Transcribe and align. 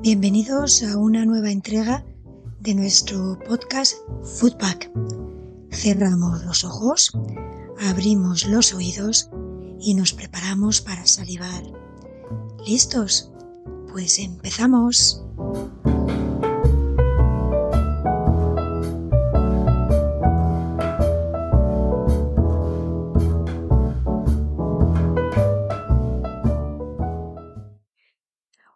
Bienvenidos 0.00 0.82
a 0.82 0.96
una 0.96 1.26
nueva 1.26 1.50
entrega 1.50 2.06
de 2.60 2.74
nuestro 2.74 3.38
podcast 3.46 3.94
Foodpack. 4.38 4.90
Cerramos 5.70 6.44
los 6.46 6.64
ojos, 6.64 7.12
abrimos 7.90 8.46
los 8.46 8.72
oídos 8.72 9.28
y 9.78 9.92
nos 9.92 10.14
preparamos 10.14 10.80
para 10.80 11.04
salivar. 11.04 11.79
¿Listos? 12.66 13.30
Pues 13.90 14.18
empezamos. 14.18 15.22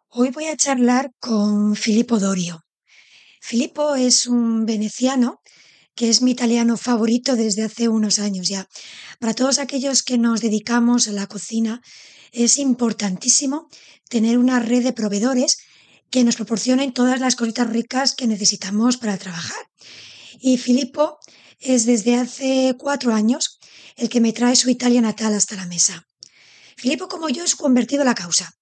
Hoy 0.09 0.30
voy 0.30 0.46
a 0.46 0.57
charlar 0.57 1.12
con 1.21 1.77
Filippo 1.77 2.19
Dorio. 2.19 2.62
Filippo 3.41 3.95
es 3.96 4.27
un 4.27 4.65
veneciano 4.65 5.41
que 5.95 6.09
es 6.09 6.23
mi 6.23 6.30
italiano 6.30 6.77
favorito 6.77 7.37
desde 7.37 7.62
hace 7.62 7.88
unos 7.88 8.19
años 8.19 8.48
ya. 8.48 8.66
Para 9.21 9.35
todos 9.35 9.59
aquellos 9.59 10.02
que 10.02 10.16
nos 10.16 10.41
dedicamos 10.41 11.07
a 11.07 11.12
la 11.12 11.27
cocina, 11.27 11.82
es 12.34 12.59
importantísimo 12.59 13.68
tener 14.09 14.38
una 14.38 14.59
red 14.59 14.82
de 14.82 14.93
proveedores 14.93 15.59
que 16.10 16.24
nos 16.24 16.37
proporcionen 16.37 16.93
todas 16.93 17.21
las 17.21 17.37
cositas 17.37 17.68
ricas 17.71 18.15
que 18.15 18.26
necesitamos 18.26 18.96
para 18.96 19.16
trabajar. 19.16 19.68
Y 20.41 20.59
Filippo 20.59 21.18
es 21.60 21.87
desde 21.87 22.16
hace 22.16 22.76
cuatro 22.79 23.15
años 23.15 23.59
el 23.96 24.09
que 24.09 24.21
me 24.21 24.32
trae 24.32 24.57
su 24.57 24.68
Italia 24.68 25.01
natal 25.01 25.35
hasta 25.35 25.57
la 25.57 25.66
mesa. 25.66 26.07
Filippo, 26.76 27.09
como 27.09 27.29
yo, 27.29 27.45
es 27.45 27.54
convertido 27.54 28.02
a 28.02 28.04
la 28.04 28.15
causa. 28.15 28.52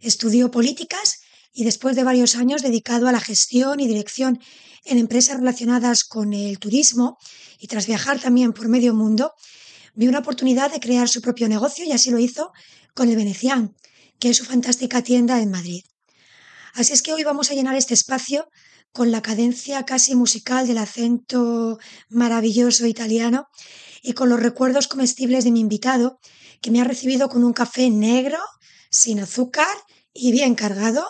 Estudió 0.00 0.50
políticas 0.50 1.20
y 1.52 1.64
después 1.64 1.96
de 1.96 2.04
varios 2.04 2.34
años 2.34 2.62
dedicado 2.62 3.08
a 3.08 3.12
la 3.12 3.20
gestión 3.20 3.80
y 3.80 3.86
dirección 3.86 4.40
en 4.84 4.98
empresas 4.98 5.36
relacionadas 5.36 6.04
con 6.04 6.32
el 6.32 6.58
turismo 6.58 7.18
y 7.58 7.66
tras 7.66 7.86
viajar 7.86 8.20
también 8.20 8.52
por 8.52 8.68
medio 8.68 8.94
mundo, 8.94 9.34
vio 9.98 10.10
una 10.10 10.20
oportunidad 10.20 10.70
de 10.70 10.78
crear 10.78 11.08
su 11.08 11.20
propio 11.20 11.48
negocio 11.48 11.84
y 11.84 11.90
así 11.90 12.12
lo 12.12 12.20
hizo 12.20 12.52
con 12.94 13.08
el 13.08 13.16
Venecian, 13.16 13.74
que 14.20 14.30
es 14.30 14.36
su 14.36 14.44
fantástica 14.44 15.02
tienda 15.02 15.42
en 15.42 15.50
Madrid. 15.50 15.82
Así 16.72 16.92
es 16.92 17.02
que 17.02 17.12
hoy 17.12 17.24
vamos 17.24 17.50
a 17.50 17.54
llenar 17.54 17.74
este 17.74 17.94
espacio 17.94 18.48
con 18.92 19.10
la 19.10 19.22
cadencia 19.22 19.84
casi 19.84 20.14
musical 20.14 20.68
del 20.68 20.78
acento 20.78 21.80
maravilloso 22.10 22.86
italiano 22.86 23.48
y 24.00 24.12
con 24.12 24.28
los 24.28 24.38
recuerdos 24.38 24.86
comestibles 24.86 25.42
de 25.42 25.50
mi 25.50 25.58
invitado, 25.58 26.20
que 26.62 26.70
me 26.70 26.80
ha 26.80 26.84
recibido 26.84 27.28
con 27.28 27.42
un 27.42 27.52
café 27.52 27.90
negro, 27.90 28.38
sin 28.90 29.18
azúcar 29.18 29.76
y 30.12 30.30
bien 30.30 30.54
cargado, 30.54 31.04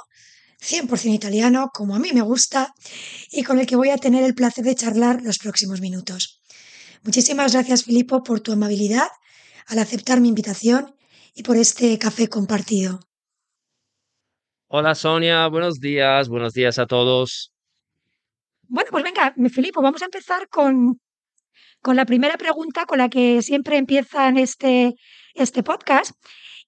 100% 0.62 1.12
italiano, 1.12 1.68
como 1.74 1.94
a 1.94 1.98
mí 1.98 2.12
me 2.14 2.22
gusta, 2.22 2.72
y 3.30 3.42
con 3.42 3.60
el 3.60 3.66
que 3.66 3.76
voy 3.76 3.90
a 3.90 3.98
tener 3.98 4.24
el 4.24 4.34
placer 4.34 4.64
de 4.64 4.74
charlar 4.74 5.20
los 5.20 5.36
próximos 5.36 5.82
minutos. 5.82 6.37
Muchísimas 7.04 7.52
gracias, 7.52 7.84
Filippo, 7.84 8.22
por 8.22 8.40
tu 8.40 8.52
amabilidad 8.52 9.08
al 9.66 9.78
aceptar 9.78 10.20
mi 10.20 10.28
invitación 10.28 10.94
y 11.34 11.42
por 11.42 11.56
este 11.56 11.98
café 11.98 12.28
compartido. 12.28 13.00
Hola 14.66 14.94
Sonia, 14.94 15.46
buenos 15.46 15.80
días, 15.80 16.28
buenos 16.28 16.52
días 16.52 16.78
a 16.78 16.86
todos. 16.86 17.52
Bueno, 18.62 18.90
pues 18.90 19.04
venga, 19.04 19.34
Filippo, 19.50 19.80
vamos 19.80 20.02
a 20.02 20.06
empezar 20.06 20.48
con, 20.48 21.00
con 21.80 21.96
la 21.96 22.04
primera 22.04 22.36
pregunta 22.36 22.84
con 22.84 22.98
la 22.98 23.08
que 23.08 23.40
siempre 23.40 23.76
empiezan 23.76 24.36
este, 24.36 24.94
este 25.34 25.62
podcast. 25.62 26.12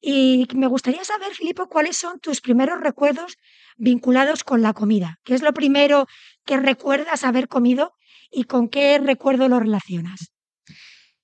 Y 0.01 0.49
me 0.55 0.67
gustaría 0.67 1.05
saber, 1.05 1.35
Filippo, 1.35 1.69
cuáles 1.69 1.99
son 1.99 2.21
tus 2.21 2.41
primeros 2.41 2.81
recuerdos 2.81 3.37
vinculados 3.77 4.45
con 4.45 4.63
la 4.63 4.73
comida. 4.73 5.19
¿Qué 5.25 5.35
es 5.35 5.43
lo 5.43 5.53
primero 5.53 6.07
que 6.47 6.57
recuerdas 6.57 7.25
haber 7.25 7.49
comido 7.49 7.93
y 8.31 8.45
con 8.45 8.69
qué 8.69 8.99
recuerdo 8.99 9.49
lo 9.49 9.61
relacionas? 9.61 10.33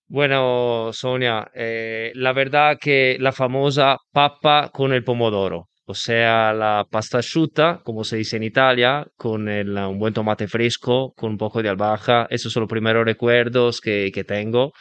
Bueno, 0.08 0.90
Sonia, 0.92 1.50
eh, 1.54 2.12
la 2.14 2.32
verdad 2.32 2.78
que 2.80 3.16
la 3.18 3.32
famosa 3.32 3.96
papa 4.12 4.70
con 4.72 4.92
el 4.92 5.02
pomodoro, 5.02 5.68
o 5.84 5.94
sea, 5.94 6.52
la 6.52 6.86
pasta 6.88 7.18
asciutta, 7.18 7.80
como 7.84 8.04
se 8.04 8.16
dice 8.16 8.36
en 8.36 8.44
Italia, 8.44 9.06
con 9.16 9.48
un 9.48 9.98
buen 9.98 10.14
tomate 10.14 10.46
fresco, 10.46 11.12
con 11.16 11.30
un 11.32 11.38
poco 11.38 11.62
de 11.62 11.68
albahaca, 11.68 12.26
esos 12.30 12.52
son 12.52 12.62
los 12.62 12.70
primeros 12.70 13.04
recuerdos 13.04 13.80
que, 13.80 14.10
que 14.12 14.24
tengo. 14.24 14.72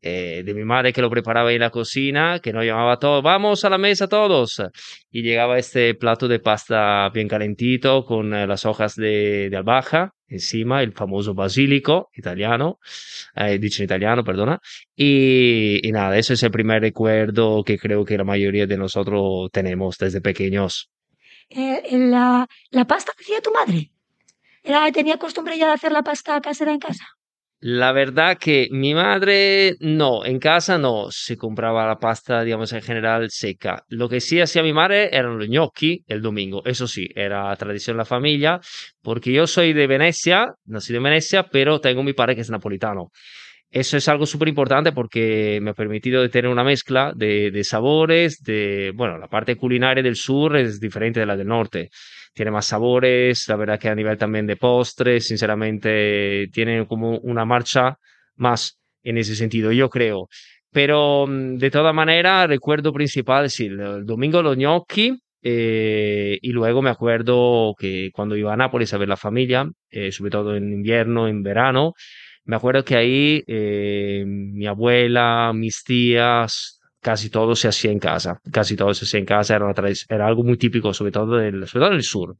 Eh, 0.00 0.42
de 0.44 0.54
mi 0.54 0.64
madre 0.64 0.92
que 0.92 1.02
lo 1.02 1.10
preparaba 1.10 1.52
en 1.52 1.58
la 1.60 1.70
cocina, 1.70 2.38
que 2.40 2.52
nos 2.52 2.64
llamaba 2.64 2.98
todos, 2.98 3.22
vamos 3.22 3.64
a 3.64 3.70
la 3.70 3.78
mesa 3.78 4.06
todos. 4.06 4.62
Y 5.10 5.22
llegaba 5.22 5.58
este 5.58 5.94
plato 5.94 6.28
de 6.28 6.38
pasta 6.38 7.08
bien 7.10 7.26
calentito 7.26 8.04
con 8.04 8.32
eh, 8.32 8.46
las 8.46 8.64
hojas 8.64 8.94
de, 8.94 9.48
de, 9.50 9.56
albahaca 9.56 10.14
encima, 10.28 10.82
el 10.82 10.92
famoso 10.92 11.34
basílico 11.34 12.10
italiano, 12.14 12.78
eh, 13.34 13.58
dicho 13.58 13.82
en 13.82 13.86
italiano, 13.86 14.22
perdona. 14.22 14.60
Y, 14.94 15.80
y, 15.82 15.90
nada, 15.90 16.16
ese 16.16 16.34
es 16.34 16.42
el 16.42 16.50
primer 16.50 16.82
recuerdo 16.82 17.64
que 17.64 17.78
creo 17.78 18.04
que 18.04 18.18
la 18.18 18.24
mayoría 18.24 18.66
de 18.66 18.76
nosotros 18.76 19.50
tenemos 19.50 19.96
desde 19.98 20.20
pequeños. 20.20 20.90
la, 21.50 22.46
¿La 22.70 22.86
pasta 22.86 23.12
que 23.16 23.24
hacía 23.24 23.40
tu 23.40 23.52
madre? 23.52 23.90
¿Era, 24.62 24.92
¿Tenía 24.92 25.16
costumbre 25.16 25.58
ya 25.58 25.66
de 25.66 25.72
hacer 25.72 25.92
la 25.92 26.02
pasta 26.02 26.40
casera 26.40 26.72
en 26.72 26.78
casa? 26.78 27.17
La 27.60 27.90
verdad 27.90 28.38
que 28.38 28.68
mi 28.70 28.94
madre 28.94 29.74
no, 29.80 30.24
en 30.24 30.38
casa 30.38 30.78
no 30.78 31.08
se 31.10 31.36
compraba 31.36 31.88
la 31.88 31.98
pasta, 31.98 32.44
digamos, 32.44 32.72
en 32.72 32.82
general 32.82 33.26
seca. 33.30 33.82
Lo 33.88 34.08
que 34.08 34.20
sí 34.20 34.40
hacía 34.40 34.62
mi 34.62 34.72
madre 34.72 35.08
eran 35.12 35.38
los 35.38 35.48
gnocchi 35.48 36.04
el 36.06 36.22
domingo. 36.22 36.62
Eso 36.64 36.86
sí, 36.86 37.08
era 37.16 37.54
tradición 37.56 37.96
de 37.96 37.98
la 37.98 38.04
familia, 38.04 38.60
porque 39.02 39.32
yo 39.32 39.48
soy 39.48 39.72
de 39.72 39.88
Venecia, 39.88 40.54
nacido 40.66 40.98
en 40.98 41.04
Venecia, 41.04 41.48
pero 41.50 41.80
tengo 41.80 42.04
mi 42.04 42.12
padre 42.12 42.36
que 42.36 42.42
es 42.42 42.50
napolitano. 42.50 43.10
Eso 43.70 43.96
es 43.96 44.08
algo 44.08 44.24
súper 44.24 44.48
importante 44.48 44.92
porque 44.92 45.58
me 45.60 45.70
ha 45.70 45.74
permitido 45.74 46.28
tener 46.30 46.50
una 46.50 46.64
mezcla 46.64 47.12
de, 47.16 47.50
de 47.50 47.64
sabores, 47.64 48.40
de, 48.42 48.92
bueno, 48.94 49.18
la 49.18 49.26
parte 49.26 49.56
culinaria 49.56 50.02
del 50.02 50.16
sur 50.16 50.56
es 50.56 50.78
diferente 50.78 51.20
de 51.20 51.26
la 51.26 51.36
del 51.36 51.48
norte 51.48 51.90
tiene 52.34 52.50
más 52.50 52.66
sabores, 52.66 53.48
la 53.48 53.56
verdad 53.56 53.78
que 53.78 53.88
a 53.88 53.94
nivel 53.94 54.18
también 54.18 54.46
de 54.46 54.56
postres, 54.56 55.26
sinceramente, 55.26 56.48
tiene 56.52 56.86
como 56.86 57.18
una 57.18 57.44
marcha 57.44 57.98
más 58.36 58.78
en 59.02 59.18
ese 59.18 59.34
sentido, 59.36 59.72
yo 59.72 59.88
creo. 59.90 60.28
Pero 60.70 61.26
mm, 61.26 61.56
de 61.56 61.70
toda 61.70 61.92
manera, 61.92 62.46
recuerdo 62.46 62.92
principal, 62.92 63.50
sí, 63.50 63.66
el 63.66 64.04
domingo 64.06 64.42
los 64.42 64.56
gnocchi, 64.56 65.18
eh, 65.42 66.38
y 66.42 66.52
luego 66.52 66.82
me 66.82 66.90
acuerdo 66.90 67.74
que 67.78 68.10
cuando 68.12 68.36
iba 68.36 68.52
a 68.52 68.56
Nápoles 68.56 68.92
a 68.92 68.98
ver 68.98 69.08
la 69.08 69.16
familia, 69.16 69.70
eh, 69.90 70.12
sobre 70.12 70.30
todo 70.30 70.56
en 70.56 70.72
invierno, 70.72 71.28
en 71.28 71.42
verano, 71.42 71.94
me 72.44 72.56
acuerdo 72.56 72.84
que 72.84 72.96
ahí 72.96 73.42
eh, 73.46 74.24
mi 74.26 74.66
abuela, 74.66 75.52
mis 75.54 75.84
tías, 75.84 76.77
casi 77.00 77.30
todo 77.30 77.54
se 77.54 77.68
hacía 77.68 77.90
en 77.90 77.98
casa, 77.98 78.40
casi 78.52 78.76
todo 78.76 78.94
se 78.94 79.04
hacía 79.04 79.20
en 79.20 79.26
casa, 79.26 79.56
era, 79.56 80.26
algo 80.26 80.42
muy 80.44 80.56
típico, 80.56 80.92
sobre 80.92 81.12
todo, 81.12 81.36
del, 81.36 81.66
sobre 81.66 81.84
todo 81.84 81.92
en 81.92 81.96
el 81.96 82.02
sur, 82.02 82.36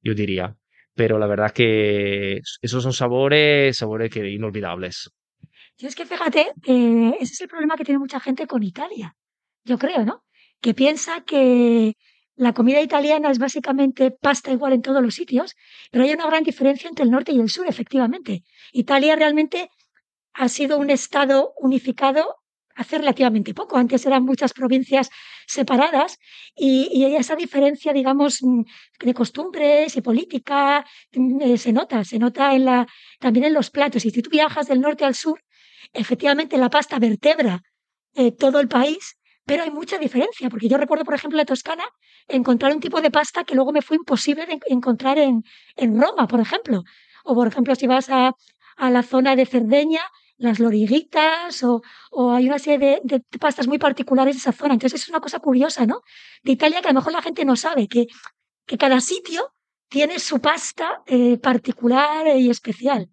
yo 0.00 0.14
diría. 0.14 0.56
Pero 0.94 1.18
la 1.18 1.26
verdad 1.26 1.52
que 1.52 2.40
esos 2.60 2.82
son 2.82 2.92
sabores, 2.92 3.78
sabores 3.78 4.10
que 4.10 4.28
inolvidables. 4.28 5.10
Y 5.78 5.86
es 5.86 5.94
que 5.94 6.04
fíjate, 6.04 6.52
eh, 6.66 7.16
ese 7.18 7.32
es 7.32 7.40
el 7.40 7.48
problema 7.48 7.76
que 7.76 7.84
tiene 7.84 7.98
mucha 7.98 8.20
gente 8.20 8.46
con 8.46 8.62
Italia, 8.62 9.16
yo 9.64 9.78
creo, 9.78 10.04
¿no? 10.04 10.22
Que 10.60 10.74
piensa 10.74 11.22
que 11.24 11.96
la 12.36 12.52
comida 12.52 12.80
italiana 12.80 13.30
es 13.30 13.38
básicamente 13.38 14.10
pasta 14.10 14.52
igual 14.52 14.74
en 14.74 14.82
todos 14.82 15.02
los 15.02 15.14
sitios, 15.14 15.54
pero 15.90 16.04
hay 16.04 16.12
una 16.12 16.26
gran 16.26 16.44
diferencia 16.44 16.88
entre 16.88 17.04
el 17.04 17.10
norte 17.10 17.32
y 17.32 17.40
el 17.40 17.48
sur, 17.48 17.66
efectivamente. 17.66 18.44
Italia 18.72 19.16
realmente 19.16 19.70
ha 20.34 20.48
sido 20.48 20.78
un 20.78 20.90
estado 20.90 21.52
unificado 21.58 22.41
hace 22.74 22.98
relativamente 22.98 23.54
poco. 23.54 23.76
Antes 23.76 24.04
eran 24.06 24.24
muchas 24.24 24.52
provincias 24.52 25.10
separadas 25.46 26.18
y, 26.56 26.88
y 26.92 27.16
esa 27.16 27.36
diferencia, 27.36 27.92
digamos, 27.92 28.38
mm, 28.42 28.62
de 29.00 29.14
costumbres 29.14 29.96
y 29.96 30.00
política 30.00 30.84
mm, 31.12 31.42
eh, 31.42 31.58
se 31.58 31.72
nota, 31.72 32.04
se 32.04 32.18
nota 32.18 32.54
en 32.54 32.64
la, 32.64 32.86
también 33.18 33.46
en 33.46 33.54
los 33.54 33.70
platos. 33.70 34.04
Y 34.04 34.10
si 34.10 34.22
tú 34.22 34.30
viajas 34.30 34.68
del 34.68 34.80
norte 34.80 35.04
al 35.04 35.14
sur, 35.14 35.40
efectivamente 35.92 36.58
la 36.58 36.70
pasta 36.70 36.98
vertebra 36.98 37.62
eh, 38.14 38.32
todo 38.32 38.60
el 38.60 38.68
país, 38.68 39.16
pero 39.44 39.64
hay 39.64 39.70
mucha 39.70 39.98
diferencia, 39.98 40.48
porque 40.48 40.68
yo 40.68 40.78
recuerdo, 40.78 41.04
por 41.04 41.14
ejemplo, 41.14 41.36
en 41.36 41.42
la 41.42 41.44
Toscana, 41.46 41.84
encontrar 42.28 42.72
un 42.72 42.80
tipo 42.80 43.00
de 43.00 43.10
pasta 43.10 43.44
que 43.44 43.54
luego 43.54 43.72
me 43.72 43.82
fue 43.82 43.96
imposible 43.96 44.46
de 44.46 44.60
encontrar 44.66 45.18
en, 45.18 45.42
en 45.76 46.00
Roma, 46.00 46.28
por 46.28 46.40
ejemplo. 46.40 46.82
O, 47.24 47.34
por 47.34 47.48
ejemplo, 47.48 47.74
si 47.74 47.86
vas 47.86 48.08
a, 48.10 48.32
a 48.76 48.90
la 48.90 49.02
zona 49.02 49.34
de 49.36 49.46
Cerdeña, 49.46 50.00
las 50.42 50.58
loriguitas 50.58 51.62
o, 51.62 51.82
o 52.10 52.32
hay 52.32 52.46
una 52.46 52.58
serie 52.58 53.00
de, 53.04 53.20
pastas 53.40 53.66
muy 53.68 53.78
particulares 53.78 54.34
de 54.36 54.40
esa 54.40 54.52
zona. 54.52 54.74
Entonces 54.74 55.02
es 55.02 55.08
una 55.08 55.20
cosa 55.20 55.38
curiosa, 55.38 55.86
¿no? 55.86 56.02
De 56.42 56.52
Italia 56.52 56.80
que 56.80 56.88
a 56.88 56.92
lo 56.92 57.00
mejor 57.00 57.12
la 57.12 57.22
gente 57.22 57.44
no 57.44 57.56
sabe, 57.56 57.88
que, 57.88 58.06
que 58.66 58.78
cada 58.78 59.00
sitio 59.00 59.52
tiene 59.88 60.18
su 60.18 60.40
pasta 60.40 61.02
eh, 61.06 61.38
particular 61.38 62.26
y 62.36 62.50
especial. 62.50 63.08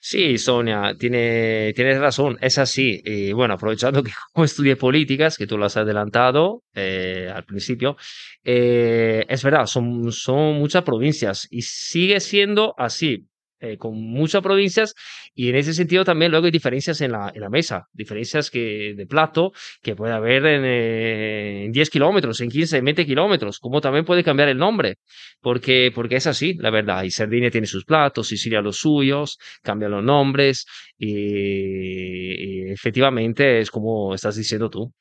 Sí, 0.00 0.36
Sonia, 0.36 0.94
tiene, 0.98 1.72
tienes 1.74 1.98
razón, 1.98 2.36
es 2.40 2.58
así. 2.58 3.00
Y 3.04 3.32
bueno, 3.32 3.54
aprovechando 3.54 4.02
que 4.02 4.12
como 4.32 4.44
estudié 4.44 4.76
políticas, 4.76 5.36
que 5.36 5.46
tú 5.46 5.56
lo 5.56 5.66
has 5.66 5.76
adelantado 5.76 6.62
eh, 6.74 7.30
al 7.34 7.44
principio, 7.44 7.96
eh, 8.42 9.24
es 9.28 9.42
verdad, 9.42 9.66
son, 9.66 10.12
son 10.12 10.58
muchas 10.58 10.82
provincias 10.82 11.46
y 11.50 11.62
sigue 11.62 12.20
siendo 12.20 12.74
así. 12.76 13.26
Eh, 13.60 13.78
con 13.78 13.94
muchas 13.94 14.42
provincias 14.42 14.94
y 15.32 15.48
en 15.48 15.54
ese 15.54 15.72
sentido 15.74 16.04
también 16.04 16.32
luego 16.32 16.46
hay 16.46 16.50
diferencias 16.50 17.00
en 17.00 17.12
la, 17.12 17.30
en 17.32 17.40
la 17.40 17.48
mesa, 17.48 17.86
diferencias 17.92 18.50
que, 18.50 18.94
de 18.96 19.06
plato 19.06 19.52
que 19.80 19.94
puede 19.94 20.12
haber 20.12 20.44
en, 20.44 20.64
eh, 20.64 21.64
en 21.64 21.72
10 21.72 21.88
kilómetros, 21.88 22.40
en 22.40 22.50
15, 22.50 22.78
en 22.78 22.84
20 22.84 23.06
kilómetros, 23.06 23.60
como 23.60 23.80
también 23.80 24.04
puede 24.04 24.24
cambiar 24.24 24.48
el 24.48 24.58
nombre, 24.58 24.96
porque, 25.40 25.92
porque 25.94 26.16
es 26.16 26.26
así, 26.26 26.54
la 26.54 26.70
verdad, 26.70 27.04
y 27.04 27.10
Sardinia 27.10 27.50
tiene 27.50 27.68
sus 27.68 27.84
platos, 27.84 28.28
Sicilia 28.28 28.60
los 28.60 28.76
suyos, 28.78 29.38
cambian 29.62 29.92
los 29.92 30.04
nombres 30.04 30.66
y, 30.98 32.66
y 32.66 32.70
efectivamente 32.72 33.60
es 33.60 33.70
como 33.70 34.14
estás 34.14 34.36
diciendo 34.36 34.68
tú. 34.68 34.92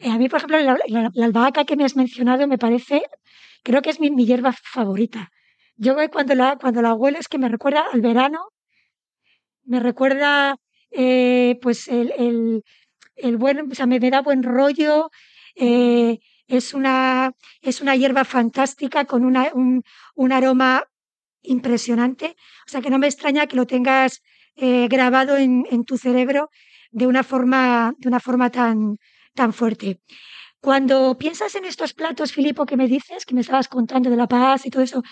Eh, 0.00 0.10
a 0.10 0.18
mí, 0.18 0.28
por 0.28 0.38
ejemplo, 0.38 0.60
la, 0.60 0.76
la, 0.88 1.10
la, 1.14 1.26
albahaca 1.26 1.64
que 1.64 1.76
me 1.76 1.84
has 1.84 1.96
mencionado 1.96 2.46
me 2.48 2.58
parece, 2.58 3.02
creo 3.62 3.82
que 3.82 3.90
es 3.90 4.00
mi, 4.00 4.10
mi 4.10 4.26
hierba 4.26 4.52
favorita. 4.52 5.30
Yo 5.76 5.94
cuando 6.10 6.34
la, 6.34 6.56
cuando 6.56 6.82
la 6.82 6.94
huelo 6.94 7.18
es 7.18 7.28
que 7.28 7.38
me 7.38 7.48
recuerda 7.48 7.84
al 7.92 8.00
verano, 8.00 8.48
me 9.64 9.80
recuerda 9.80 10.56
eh, 10.90 11.58
pues 11.60 11.88
el, 11.88 12.12
el, 12.16 12.62
el, 13.16 13.36
buen, 13.36 13.70
o 13.70 13.74
sea, 13.74 13.86
me, 13.86 13.98
da 13.98 14.22
buen 14.22 14.42
rollo, 14.42 15.10
eh, 15.54 16.18
es, 16.46 16.72
una, 16.72 17.32
es 17.60 17.80
una 17.80 17.96
hierba 17.96 18.24
fantástica 18.24 19.04
con 19.04 19.24
una, 19.24 19.50
un, 19.52 19.82
un, 20.14 20.32
aroma 20.32 20.84
impresionante, 21.42 22.36
o 22.66 22.70
sea 22.70 22.80
que 22.80 22.90
no 22.90 22.98
me 22.98 23.08
extraña 23.08 23.46
que 23.46 23.56
lo 23.56 23.66
tengas 23.66 24.22
eh, 24.56 24.88
grabado 24.88 25.36
en, 25.36 25.66
en, 25.70 25.84
tu 25.84 25.98
cerebro 25.98 26.50
de 26.90 27.06
una 27.06 27.22
forma, 27.22 27.94
de 27.98 28.08
una 28.08 28.20
forma 28.20 28.50
tan, 28.50 28.96
tan 29.34 29.52
fuerte. 29.52 30.00
Cuando 30.60 31.16
piensas 31.18 31.54
en 31.54 31.64
estos 31.66 31.92
platos, 31.92 32.32
Filipo, 32.32 32.64
que 32.66 32.76
me 32.76 32.88
dices, 32.88 33.26
que 33.26 33.34
me 33.34 33.42
estabas 33.42 33.68
contando 33.68 34.10
de 34.10 34.16
la 34.16 34.26
paz 34.26 34.64
y 34.66 34.70
todo 34.70 34.82
eso, 34.82 35.02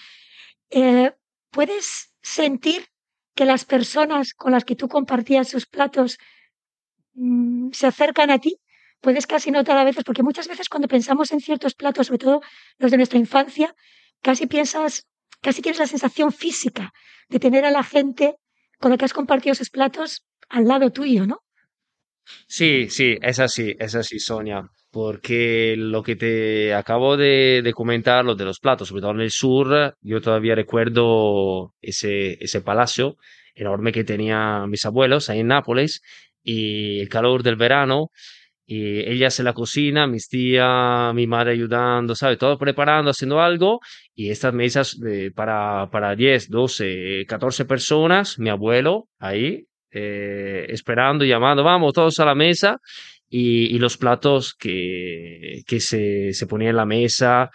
eh, 0.75 1.15
puedes 1.51 2.13
sentir 2.21 2.89
que 3.35 3.45
las 3.45 3.65
personas 3.65 4.35
con 4.35 4.53
las 4.53 4.65
que 4.65 4.75
tú 4.75 4.89
compartías 4.89 5.49
sus 5.49 5.67
platos 5.67 6.19
mmm, 7.15 7.71
se 7.73 7.87
acercan 7.87 8.31
a 8.31 8.39
ti. 8.39 8.59
Puedes 9.01 9.27
casi 9.27 9.51
notar 9.51 9.77
a 9.77 9.85
veces, 9.85 10.03
porque 10.03 10.23
muchas 10.23 10.49
veces 10.49 10.69
cuando 10.69 10.89
pensamos 10.89 11.31
en 11.31 11.41
ciertos 11.41 11.75
platos, 11.75 12.07
sobre 12.09 12.19
todo 12.19 12.41
los 12.79 12.91
de 12.91 12.97
nuestra 12.97 13.19
infancia, 13.19 13.75
casi 14.21 14.47
piensas, 14.47 15.07
casi 15.41 15.63
tienes 15.63 15.79
la 15.79 15.87
sensación 15.87 16.33
física 16.33 16.93
de 17.29 17.39
tener 17.39 17.65
a 17.65 17.71
la 17.71 17.85
gente 17.85 18.37
con 18.81 18.91
la 18.91 18.97
que 18.97 19.05
has 19.05 19.13
compartido 19.13 19.53
esos 19.53 19.71
platos 19.71 20.25
al 20.49 20.67
lado 20.67 20.91
tuyo, 20.91 21.27
¿no? 21.27 21.41
Sí, 22.49 22.89
sí, 22.89 23.17
es 23.21 23.39
así, 23.39 23.77
es 23.79 23.95
así, 23.95 24.19
Sonia 24.19 24.69
porque 24.95 25.75
lo 25.77 26.05
que 26.05 26.15
te 26.15 26.73
acabo 26.73 27.17
de, 27.17 27.69
comentar, 27.75 28.25
lo 28.25 28.37
de 28.37 28.45
los 28.45 28.61
platos, 28.61 28.87
sobre 28.89 29.01
todo 29.01 29.11
en 29.11 29.23
el 29.23 29.33
sur, 29.33 29.97
yo 30.01 30.21
todavía 30.21 30.55
recuerdo 30.55 31.75
ese, 31.83 32.39
ese 32.41 32.61
palacio 32.61 33.17
enorme 33.57 33.91
que 33.91 34.05
tenían 34.05 34.71
mis 34.71 34.85
abuelos 34.87 35.29
ahí 35.29 35.41
en 35.41 35.49
Nápoles 35.49 36.01
y 36.45 37.01
el 37.01 37.09
calor 37.09 37.43
del 37.43 37.57
verano 37.57 38.11
y 38.67 39.01
ellas 39.01 39.37
en 39.41 39.47
la 39.47 39.53
cocina, 39.53 40.07
mis 40.07 40.29
tías, 40.29 41.13
mi 41.13 41.27
madre 41.27 41.53
ayudando, 41.55 42.15
¿sabes? 42.15 42.39
Todo 42.39 42.57
preparando, 42.57 43.11
haciendo 43.11 43.41
algo 43.41 43.81
y 44.15 44.31
estas 44.31 44.55
mesas 44.55 44.97
para, 45.35 45.89
para 45.91 46.15
10, 46.15 46.51
12, 46.51 47.25
14 47.27 47.65
personas, 47.65 48.39
mi 48.39 48.49
abuelo 48.49 49.09
ahí 49.19 49.67
eh, 49.91 50.67
esperando, 50.69 51.25
llamando, 51.25 51.65
vamos 51.65 51.93
todos 51.93 52.19
a 52.21 52.25
la 52.25 52.37
mesa 52.37 52.79
y, 53.37 53.79
los 53.79 53.97
platos 53.97 54.55
que, 54.55 55.63
que 55.67 55.81
se, 55.81 56.33
se 56.33 56.47
ponían 56.47 56.71
en 56.71 56.77
la 56.77 56.87
mesa, 56.87 57.51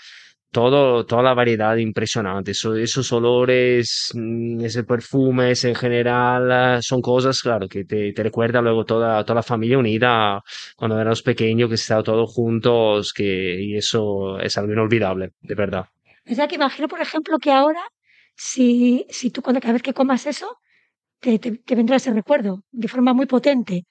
todo, 0.51 1.05
toda 1.05 1.23
la 1.23 1.33
variedad 1.33 1.77
impresionante, 1.77 2.51
Eso, 2.51 2.75
esos 2.75 3.11
olores, 3.13 4.11
mm, 4.13 4.61
ese 4.65 4.83
perfumes 4.83 5.63
en 5.63 5.75
general, 5.75 6.81
son 6.83 7.01
cosas, 7.01 7.41
claro, 7.41 7.67
que 7.69 7.85
te, 7.85 8.11
te 8.11 8.23
recuerda 8.23 8.61
luego 8.61 8.83
toda, 8.83 9.23
toda 9.23 9.35
la 9.35 9.43
familia 9.43 9.77
unida 9.77 10.41
cuando 10.75 10.99
éramos 10.99 11.21
pequeños, 11.21 11.69
que 11.69 11.75
estaba 11.75 12.03
todos 12.03 12.29
juntos, 12.33 13.13
que, 13.13 13.61
y 13.61 13.77
eso 13.77 14.37
es 14.39 14.57
algo 14.57 14.73
inolvidable, 14.73 15.31
de 15.39 15.55
verdad. 15.55 15.85
O 16.29 16.35
sea, 16.35 16.47
que 16.49 16.55
imagino, 16.55 16.89
por 16.89 16.99
ejemplo, 16.99 17.37
que 17.39 17.51
ahora, 17.51 17.81
si, 18.35 19.05
si 19.09 19.31
tú 19.31 19.41
cuando 19.41 19.61
cada 19.61 19.73
vez 19.73 19.81
que 19.81 19.93
comas 19.93 20.25
eso, 20.25 20.57
te, 21.19 21.39
te, 21.39 21.51
te 21.51 21.75
vendrá 21.75 21.95
ese 21.95 22.11
recuerdo 22.11 22.63
de 22.71 22.87
forma 22.89 23.13
muy 23.13 23.27
potente 23.27 23.85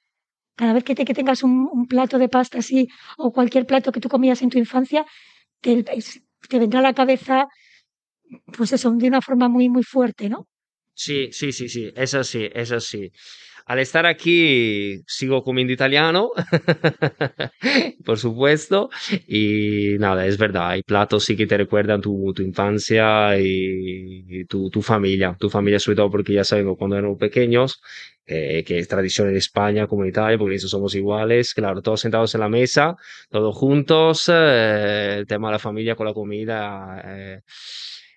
cada 0.58 0.72
vez 0.72 0.82
que, 0.82 0.96
te, 0.96 1.04
que 1.04 1.14
tengas 1.14 1.44
un, 1.44 1.68
un, 1.72 1.86
plato 1.86 2.18
de 2.18 2.28
pasta 2.28 2.58
así 2.58 2.88
o 3.16 3.32
cualquier 3.32 3.64
plato 3.64 3.92
que 3.92 4.00
tú 4.00 4.08
comías 4.08 4.42
en 4.42 4.50
tu 4.50 4.58
infancia, 4.58 5.06
te, 5.60 5.84
te, 5.84 6.58
vendrá 6.58 6.80
a 6.80 6.82
la 6.82 6.94
cabeza, 6.94 7.46
pues 8.56 8.72
eso, 8.72 8.90
de 8.90 9.06
una 9.06 9.22
forma 9.22 9.48
muy, 9.48 9.68
muy 9.68 9.84
fuerte, 9.84 10.28
¿no? 10.28 10.48
Sí, 10.94 11.28
sí, 11.30 11.52
sí, 11.52 11.68
sí, 11.68 11.92
es 11.94 12.12
así, 12.14 12.50
es 12.52 12.72
así. 12.72 13.12
Al 13.66 13.78
estar 13.78 14.04
aquí 14.06 15.00
sigo 15.06 15.44
comiendo 15.44 15.72
italiano, 15.72 16.30
por 18.04 18.18
supuesto, 18.18 18.90
y 19.28 19.96
nada, 20.00 20.26
es 20.26 20.38
verdad, 20.38 20.70
hay 20.70 20.82
platos 20.82 21.24
sí 21.24 21.36
que 21.36 21.46
te 21.46 21.56
recuerdan 21.56 22.00
tu, 22.00 22.32
tu 22.34 22.42
infancia 22.42 23.38
y, 23.38 24.24
y 24.26 24.44
tu, 24.46 24.70
tu, 24.70 24.82
familia, 24.82 25.36
tu 25.38 25.50
familia 25.50 25.78
sobre 25.78 25.96
todo 25.96 26.10
porque 26.10 26.32
ya 26.32 26.44
sabemos 26.44 26.76
cuando 26.78 26.96
éramos 26.96 27.18
pequeños, 27.18 27.80
eh, 28.28 28.62
que 28.64 28.78
es 28.78 28.88
tradición 28.88 29.28
en 29.28 29.36
España 29.36 29.86
como 29.86 30.04
en 30.04 30.10
Italia, 30.10 30.38
porque 30.38 30.56
eso 30.56 30.68
somos 30.68 30.94
iguales, 30.94 31.54
claro, 31.54 31.82
todos 31.82 32.00
sentados 32.00 32.34
en 32.34 32.40
la 32.40 32.48
mesa, 32.48 32.94
todos 33.30 33.56
juntos, 33.56 34.28
eh, 34.32 35.16
el 35.18 35.26
tema 35.26 35.48
de 35.48 35.52
la 35.52 35.58
familia 35.58 35.96
con 35.96 36.06
la 36.06 36.12
comida, 36.12 37.02
eh, 37.04 37.40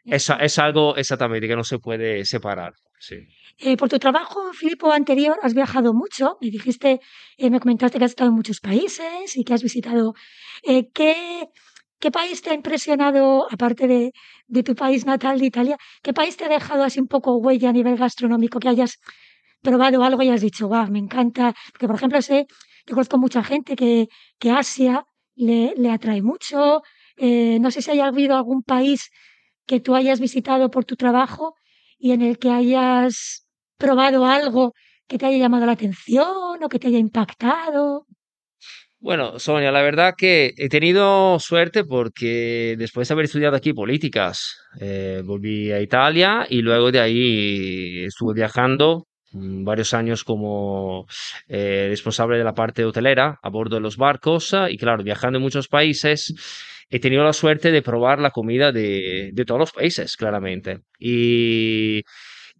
es, 0.05 0.29
es 0.39 0.59
algo 0.59 0.95
exactamente 0.97 1.47
que 1.47 1.55
no 1.55 1.63
se 1.63 1.79
puede 1.79 2.25
separar, 2.25 2.73
sí. 2.99 3.15
Eh, 3.63 3.77
por 3.77 3.89
tu 3.89 3.99
trabajo, 3.99 4.53
Filipo, 4.53 4.91
anterior, 4.91 5.37
has 5.43 5.53
viajado 5.53 5.93
mucho. 5.93 6.37
Me 6.41 6.49
dijiste, 6.49 6.99
eh, 7.37 7.49
me 7.49 7.59
comentaste 7.59 7.99
que 7.99 8.05
has 8.05 8.11
estado 8.11 8.29
en 8.31 8.35
muchos 8.35 8.59
países 8.59 9.37
y 9.37 9.43
que 9.43 9.53
has 9.53 9.61
visitado. 9.61 10.13
Eh, 10.63 10.89
¿qué, 10.91 11.47
¿Qué 11.99 12.09
país 12.11 12.41
te 12.41 12.49
ha 12.49 12.53
impresionado, 12.55 13.47
aparte 13.51 13.87
de, 13.87 14.13
de, 14.47 14.63
tu 14.63 14.73
país 14.73 15.05
natal, 15.05 15.39
de 15.39 15.45
Italia? 15.45 15.77
¿Qué 16.01 16.13
país 16.13 16.37
te 16.37 16.45
ha 16.45 16.49
dejado 16.49 16.83
así 16.83 16.99
un 16.99 17.07
poco 17.07 17.37
huella 17.37 17.69
a 17.69 17.73
nivel 17.73 17.97
gastronómico? 17.97 18.59
Que 18.59 18.69
hayas 18.69 18.99
probado 19.61 20.03
algo 20.03 20.21
y 20.23 20.29
has 20.29 20.41
dicho, 20.41 20.67
wow, 20.67 20.87
me 20.89 20.99
encanta. 20.99 21.53
Porque, 21.71 21.87
por 21.87 21.95
ejemplo, 21.95 22.21
sé, 22.21 22.47
yo 22.85 22.95
conozco 22.95 23.17
mucha 23.17 23.43
gente 23.43 23.75
que, 23.75 24.07
que 24.39 24.51
Asia 24.51 25.05
le, 25.35 25.73
le 25.77 25.91
atrae 25.91 26.21
mucho. 26.21 26.81
no 27.17 27.71
sé 27.71 27.81
si 27.81 27.91
hay 27.91 27.99
habido 27.99 28.35
algún 28.35 28.63
país 28.63 29.09
que 29.67 29.79
tú 29.79 29.95
hayas 29.95 30.19
visitado 30.19 30.69
por 30.69 30.85
tu 30.85 30.95
trabajo 30.95 31.55
y 31.97 32.11
en 32.11 32.21
el 32.21 32.37
que 32.39 32.49
hayas 32.49 33.47
probado 33.77 34.25
algo 34.25 34.73
que 35.07 35.17
te 35.17 35.25
haya 35.25 35.37
llamado 35.37 35.65
la 35.65 35.73
atención 35.73 36.63
o 36.63 36.69
que 36.69 36.79
te 36.79 36.87
haya 36.87 36.97
impactado? 36.97 38.05
Bueno, 38.99 39.39
Sonia, 39.39 39.71
la 39.71 39.81
verdad 39.81 40.13
que 40.15 40.53
he 40.57 40.69
tenido 40.69 41.39
suerte 41.39 41.83
porque 41.83 42.75
después 42.77 43.07
de 43.07 43.13
haber 43.13 43.25
estudiado 43.25 43.55
aquí 43.55 43.73
políticas, 43.73 44.57
eh, 44.79 45.21
volví 45.25 45.71
a 45.71 45.81
Italia 45.81 46.45
y 46.47 46.61
luego 46.61 46.91
de 46.91 46.99
ahí 46.99 48.03
estuve 48.05 48.35
viajando 48.35 49.07
varios 49.33 49.93
años 49.93 50.23
como 50.23 51.07
eh, 51.47 51.87
responsable 51.89 52.37
de 52.37 52.43
la 52.43 52.53
parte 52.53 52.85
hotelera 52.85 53.39
a 53.41 53.49
bordo 53.49 53.75
de 53.75 53.81
los 53.81 53.97
barcos 53.97 54.55
y 54.69 54.77
claro, 54.77 55.03
viajando 55.03 55.37
en 55.37 55.43
muchos 55.43 55.67
países 55.67 56.33
he 56.89 56.99
tenido 56.99 57.23
la 57.23 57.33
suerte 57.33 57.71
de 57.71 57.81
probar 57.81 58.19
la 58.19 58.31
comida 58.31 58.71
de, 58.71 59.31
de 59.31 59.45
todos 59.45 59.59
los 59.59 59.71
países, 59.71 60.17
claramente. 60.17 60.81
Y 60.99 62.03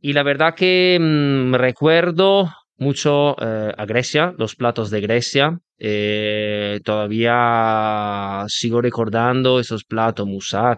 y 0.02 0.14
la 0.14 0.24
verdad 0.24 0.56
que 0.56 0.98
mmm, 1.00 1.54
recuerdo 1.54 2.50
mucho 2.78 3.36
eh, 3.40 3.72
a 3.78 3.86
Grecia, 3.86 4.34
los 4.38 4.56
platos 4.56 4.90
de 4.90 5.02
Grecia. 5.02 5.60
Eh, 5.78 6.80
todavía 6.84 8.44
sigo 8.48 8.82
recordando 8.82 9.60
esos 9.60 9.84
platos, 9.84 10.28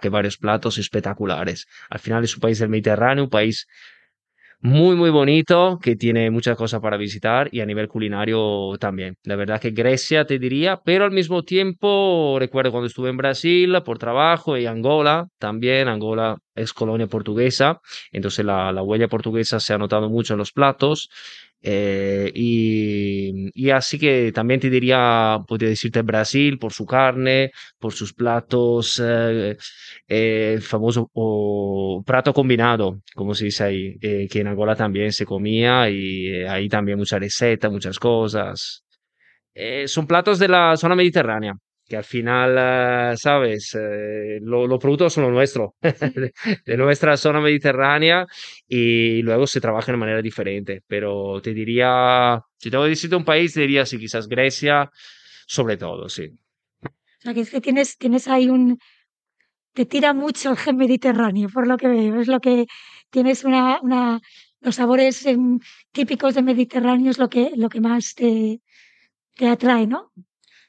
que 0.01 0.09
varios 0.09 0.37
platos 0.37 0.77
espectaculares. 0.77 1.65
Al 1.89 1.99
final 1.99 2.23
es 2.25 2.35
un 2.35 2.41
país 2.41 2.59
del 2.59 2.69
Mediterráneo, 2.69 3.23
un 3.23 3.29
país 3.29 3.67
muy, 4.63 4.95
muy 4.95 5.09
bonito, 5.09 5.77
que 5.81 5.97
tiene 5.97 6.31
muchas 6.31 6.55
cosas 6.55 6.79
para 6.79 6.95
visitar 6.95 7.49
y 7.51 7.59
a 7.59 7.65
nivel 7.65 7.89
culinario 7.89 8.77
también. 8.79 9.17
La 9.23 9.35
verdad 9.35 9.59
que 9.59 9.71
Grecia 9.71 10.25
te 10.25 10.39
diría, 10.39 10.79
pero 10.85 11.03
al 11.03 11.11
mismo 11.11 11.43
tiempo 11.43 12.37
recuerdo 12.39 12.71
cuando 12.71 12.87
estuve 12.87 13.09
en 13.09 13.17
Brasil 13.17 13.75
por 13.83 13.99
trabajo 13.99 14.57
y 14.57 14.65
Angola 14.65 15.27
también. 15.37 15.89
Angola 15.89 16.37
es 16.55 16.71
colonia 16.71 17.07
portuguesa, 17.07 17.81
entonces 18.13 18.45
la, 18.45 18.71
la 18.71 18.83
huella 18.83 19.09
portuguesa 19.09 19.59
se 19.59 19.73
ha 19.73 19.77
notado 19.77 20.09
mucho 20.09 20.35
en 20.35 20.37
los 20.37 20.53
platos. 20.53 21.09
Eh, 21.65 22.29
y, 22.35 23.69
así 23.71 23.97
que 23.97 24.31
también 24.33 24.59
te 24.59 24.69
diría, 24.69 25.39
podría 25.47 25.69
decirte 25.69 26.01
Brasil 26.01 26.59
por 26.59 26.73
su 26.73 26.85
carne, 26.85 27.51
por 27.79 27.93
sus 27.93 28.13
platos, 28.13 29.01
eh, 29.03 29.55
eh, 30.07 30.59
famoso 30.61 31.09
o 31.13 32.03
prato 32.05 32.33
combinado, 32.33 32.99
como 33.15 33.33
se 33.33 33.45
dice 33.45 33.63
ahí, 33.63 33.97
eh, 34.01 34.27
que 34.29 34.41
en 34.41 34.47
Angola 34.47 34.75
también 34.75 35.11
se 35.13 35.25
comía 35.25 35.89
y 35.89 36.27
eh, 36.27 36.47
ahí 36.49 36.67
también 36.67 36.97
muchas 36.97 37.19
recetas, 37.19 37.71
muchas 37.71 37.97
cosas. 37.99 38.83
Son 39.85 40.07
platos 40.07 40.39
de 40.39 40.47
la 40.47 40.75
zona 40.77 40.95
mediterránea, 40.95 41.55
que 41.93 41.97
al 41.97 42.03
final, 42.03 42.55
eh, 43.13 43.17
¿sabes? 43.17 43.75
Eh, 43.79 44.39
lo- 44.41 44.65
los 44.67 44.79
productos 44.79 45.13
son 45.13 45.25
los 45.25 45.33
nuestros, 45.33 45.71
de, 45.81 46.33
de 46.65 46.77
nuestra 46.77 47.15
zona 47.17 47.39
mediterránea 47.39 48.25
y 48.67 49.21
luego 49.21 49.45
se 49.47 49.61
trabaja 49.61 49.91
de 49.91 49.97
manera 49.99 50.21
diferente. 50.21 50.81
Pero 50.87 51.39
te 51.41 51.53
diría, 51.53 52.41
si 52.57 52.71
tengo 52.71 52.83
que 52.85 52.89
decirte 52.91 53.15
un 53.15 53.25
país, 53.25 53.53
te 53.53 53.61
diría 53.61 53.85
sí, 53.85 53.97
quizás 53.99 54.27
Grecia, 54.27 54.89
sobre 55.47 55.77
todo, 55.77 56.09
sí. 56.09 56.29
O 57.19 57.21
sea, 57.23 57.33
que 57.33 57.41
es 57.41 57.49
que 57.51 57.61
tienes, 57.61 57.97
tienes 57.97 58.27
ahí 58.27 58.49
un... 58.49 58.79
Te 59.73 59.85
tira 59.85 60.13
mucho 60.13 60.51
el 60.51 60.57
gen 60.57 60.77
mediterráneo, 60.77 61.49
por 61.49 61.67
lo 61.67 61.77
que 61.77 61.87
veo. 61.87 62.21
Es 62.21 62.27
lo 62.27 62.39
que 62.39 62.65
tienes 63.09 63.43
una... 63.43 63.79
una 63.81 64.21
los 64.61 64.75
sabores 64.75 65.25
típicos 65.91 66.35
de 66.35 66.41
Mediterráneo 66.41 67.11
es 67.11 67.19
lo 67.19 67.29
que, 67.29 67.51
lo 67.55 67.67
que 67.69 67.81
más 67.81 68.13
te, 68.15 68.61
te 69.35 69.47
atrae, 69.49 69.87
¿no? 69.87 70.11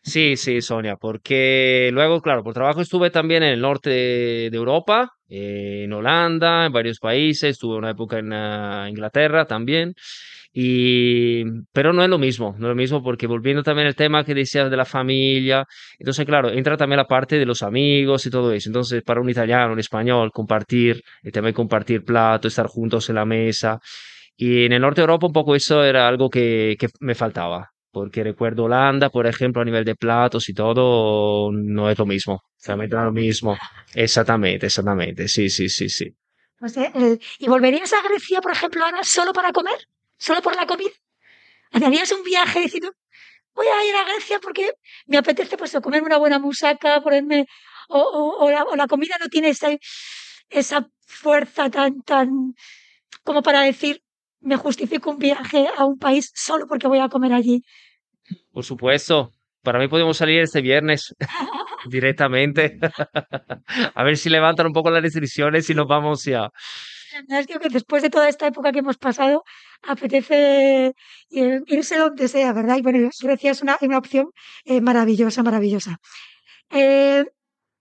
Sí, 0.06 0.36
sí, 0.36 0.60
Sonia, 0.60 0.96
porque 0.96 1.88
luego, 1.92 2.20
claro, 2.20 2.44
por 2.44 2.52
trabajo 2.52 2.82
estuve 2.82 3.10
también 3.10 3.42
en 3.42 3.52
el 3.54 3.60
norte 3.62 3.88
de, 3.88 4.50
Europa, 4.52 5.12
eh, 5.30 5.84
en 5.84 5.92
Holanda, 5.94 6.66
en 6.66 6.72
varios 6.72 6.98
países, 6.98 7.52
estuve 7.52 7.76
una 7.78 7.90
época 7.90 8.18
en 8.18 8.30
ah, 8.34 8.86
Inglaterra 8.86 9.46
también, 9.46 9.94
y, 10.52 11.44
pero 11.72 11.94
no 11.94 12.02
es 12.04 12.10
lo 12.10 12.18
mismo, 12.18 12.54
no 12.58 12.66
es 12.66 12.68
lo 12.68 12.74
mismo 12.74 13.02
porque 13.02 13.26
volviendo 13.26 13.62
también 13.62 13.86
al 13.88 13.94
tema 13.94 14.24
que 14.24 14.34
decías 14.34 14.70
de 14.70 14.76
la 14.76 14.84
familia, 14.84 15.64
entonces, 15.98 16.26
claro, 16.26 16.50
entra 16.50 16.76
también 16.76 16.98
la 16.98 17.06
parte 17.06 17.38
de 17.38 17.46
los 17.46 17.62
amigos 17.62 18.26
y 18.26 18.30
todo 18.30 18.52
eso, 18.52 18.68
entonces, 18.68 19.02
para 19.02 19.22
un 19.22 19.30
italiano, 19.30 19.72
un 19.72 19.80
español, 19.80 20.30
compartir, 20.32 21.02
el 21.22 21.32
tema 21.32 21.48
de 21.48 21.54
compartir 21.54 22.04
plato, 22.04 22.48
estar 22.48 22.66
juntos 22.66 23.08
en 23.08 23.14
la 23.16 23.24
mesa, 23.24 23.80
y 24.36 24.66
en 24.66 24.72
el 24.72 24.82
norte 24.82 25.00
de 25.00 25.04
Europa 25.04 25.26
un 25.26 25.32
poco 25.32 25.54
eso 25.56 25.82
era 25.82 26.06
algo 26.08 26.28
que, 26.30 26.76
que 26.78 26.88
me 27.00 27.14
faltaba 27.14 27.73
porque 27.94 28.24
recuerdo 28.24 28.64
Holanda, 28.64 29.08
por 29.08 29.26
ejemplo, 29.26 29.62
a 29.62 29.64
nivel 29.64 29.84
de 29.84 29.94
platos 29.94 30.48
y 30.48 30.52
todo, 30.52 31.50
no 31.52 31.88
es 31.88 31.96
lo 31.96 32.04
mismo. 32.04 32.42
Realmente 32.66 32.96
no 32.96 33.04
lo 33.04 33.12
mismo. 33.12 33.56
Exactamente, 33.94 34.66
exactamente. 34.66 35.28
Sí, 35.28 35.48
sí, 35.48 35.68
sí, 35.68 35.88
sí. 35.88 36.14
Eh, 36.76 37.18
¿Y 37.38 37.48
volverías 37.48 37.92
a 37.92 38.02
Grecia, 38.02 38.40
por 38.40 38.52
ejemplo, 38.52 38.84
ahora 38.84 39.04
solo 39.04 39.32
para 39.32 39.52
comer? 39.52 39.78
¿Solo 40.18 40.42
por 40.42 40.56
la 40.56 40.66
comida? 40.66 40.90
¿Harías 41.72 42.10
un 42.12 42.24
viaje 42.24 42.60
diciendo, 42.60 42.92
voy 43.54 43.66
a 43.66 43.88
ir 43.88 43.94
a 43.94 44.04
Grecia 44.04 44.40
porque 44.40 44.72
me 45.06 45.18
apetece 45.18 45.56
pues 45.56 45.74
o 45.74 45.80
comerme 45.80 46.08
una 46.08 46.18
buena 46.18 46.38
musaca, 46.38 47.00
ponerme... 47.00 47.46
O, 47.88 48.50
la, 48.76 48.86
comida 48.86 49.16
no 49.20 49.28
tiene 49.28 49.52
esa 50.50 50.88
fuerza 51.06 51.70
tan, 51.70 52.02
tan 52.02 52.54
como 53.22 53.42
para 53.42 53.60
decir, 53.60 54.02
me 54.44 54.56
justifico 54.56 55.10
un 55.10 55.18
viaje 55.18 55.66
a 55.76 55.84
un 55.84 55.98
país 55.98 56.30
solo 56.34 56.66
porque 56.66 56.86
voy 56.86 56.98
a 57.00 57.08
comer 57.08 57.32
allí. 57.32 57.62
Por 58.52 58.64
supuesto. 58.64 59.32
Para 59.62 59.78
mí 59.78 59.88
podemos 59.88 60.18
salir 60.18 60.40
este 60.40 60.60
viernes 60.60 61.14
directamente. 61.88 62.78
A 63.94 64.04
ver 64.04 64.16
si 64.18 64.28
levantan 64.28 64.66
un 64.66 64.74
poco 64.74 64.90
las 64.90 65.02
restricciones 65.02 65.68
y 65.70 65.74
nos 65.74 65.86
vamos 65.88 66.24
ya. 66.24 66.50
La 67.14 67.20
verdad 67.20 67.40
es 67.40 67.46
que 67.46 67.68
después 67.70 68.02
de 68.02 68.10
toda 68.10 68.28
esta 68.28 68.46
época 68.46 68.72
que 68.72 68.80
hemos 68.80 68.98
pasado, 68.98 69.44
apetece 69.82 70.92
irse 71.30 71.96
donde 71.96 72.28
sea, 72.28 72.52
¿verdad? 72.52 72.76
Y 72.76 72.82
bueno, 72.82 73.08
Grecia 73.22 73.52
es 73.52 73.62
una, 73.62 73.78
una 73.80 73.98
opción 73.98 74.30
eh, 74.64 74.80
maravillosa, 74.80 75.42
maravillosa. 75.42 75.96
Eh, 76.70 77.24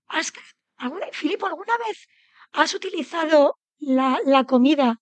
¿has, 0.08 0.32
alguna, 0.78 1.08
Filipo, 1.12 1.48
¿alguna 1.48 1.78
vez 1.86 2.08
has 2.54 2.74
utilizado 2.76 3.58
la, 3.80 4.20
la 4.26 4.46
comida 4.46 5.02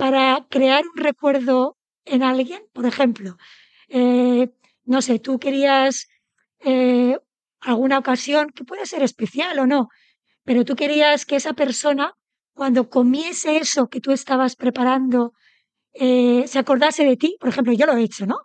para 0.00 0.46
crear 0.48 0.82
un 0.86 0.96
recuerdo 0.96 1.76
en 2.06 2.22
alguien? 2.22 2.62
Por 2.72 2.86
ejemplo, 2.86 3.36
eh, 3.88 4.48
no 4.84 5.02
sé, 5.02 5.18
tú 5.18 5.38
querías 5.38 6.08
eh, 6.60 7.18
alguna 7.60 7.98
ocasión, 7.98 8.48
que 8.48 8.64
puede 8.64 8.86
ser 8.86 9.02
especial 9.02 9.58
o 9.58 9.66
no, 9.66 9.88
pero 10.42 10.64
tú 10.64 10.74
querías 10.74 11.26
que 11.26 11.36
esa 11.36 11.52
persona, 11.52 12.14
cuando 12.54 12.88
comiese 12.88 13.58
eso 13.58 13.88
que 13.90 14.00
tú 14.00 14.10
estabas 14.12 14.56
preparando, 14.56 15.34
eh, 15.92 16.44
se 16.46 16.58
acordase 16.58 17.04
de 17.04 17.18
ti. 17.18 17.36
Por 17.38 17.50
ejemplo, 17.50 17.74
yo 17.74 17.84
lo 17.84 17.94
he 17.94 18.02
hecho, 18.02 18.24
¿no? 18.24 18.38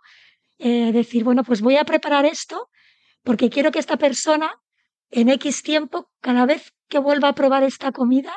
Decir, 0.58 1.24
bueno, 1.24 1.42
pues 1.42 1.62
voy 1.62 1.76
a 1.76 1.84
preparar 1.84 2.26
esto 2.26 2.68
porque 3.22 3.48
quiero 3.48 3.70
que 3.70 3.78
esta 3.78 3.96
persona, 3.96 4.50
en 5.10 5.30
X 5.30 5.62
tiempo, 5.62 6.10
cada 6.20 6.44
vez 6.44 6.74
que 6.88 6.98
vuelva 6.98 7.28
a 7.28 7.34
probar 7.34 7.62
esta 7.62 7.92
comida, 7.92 8.34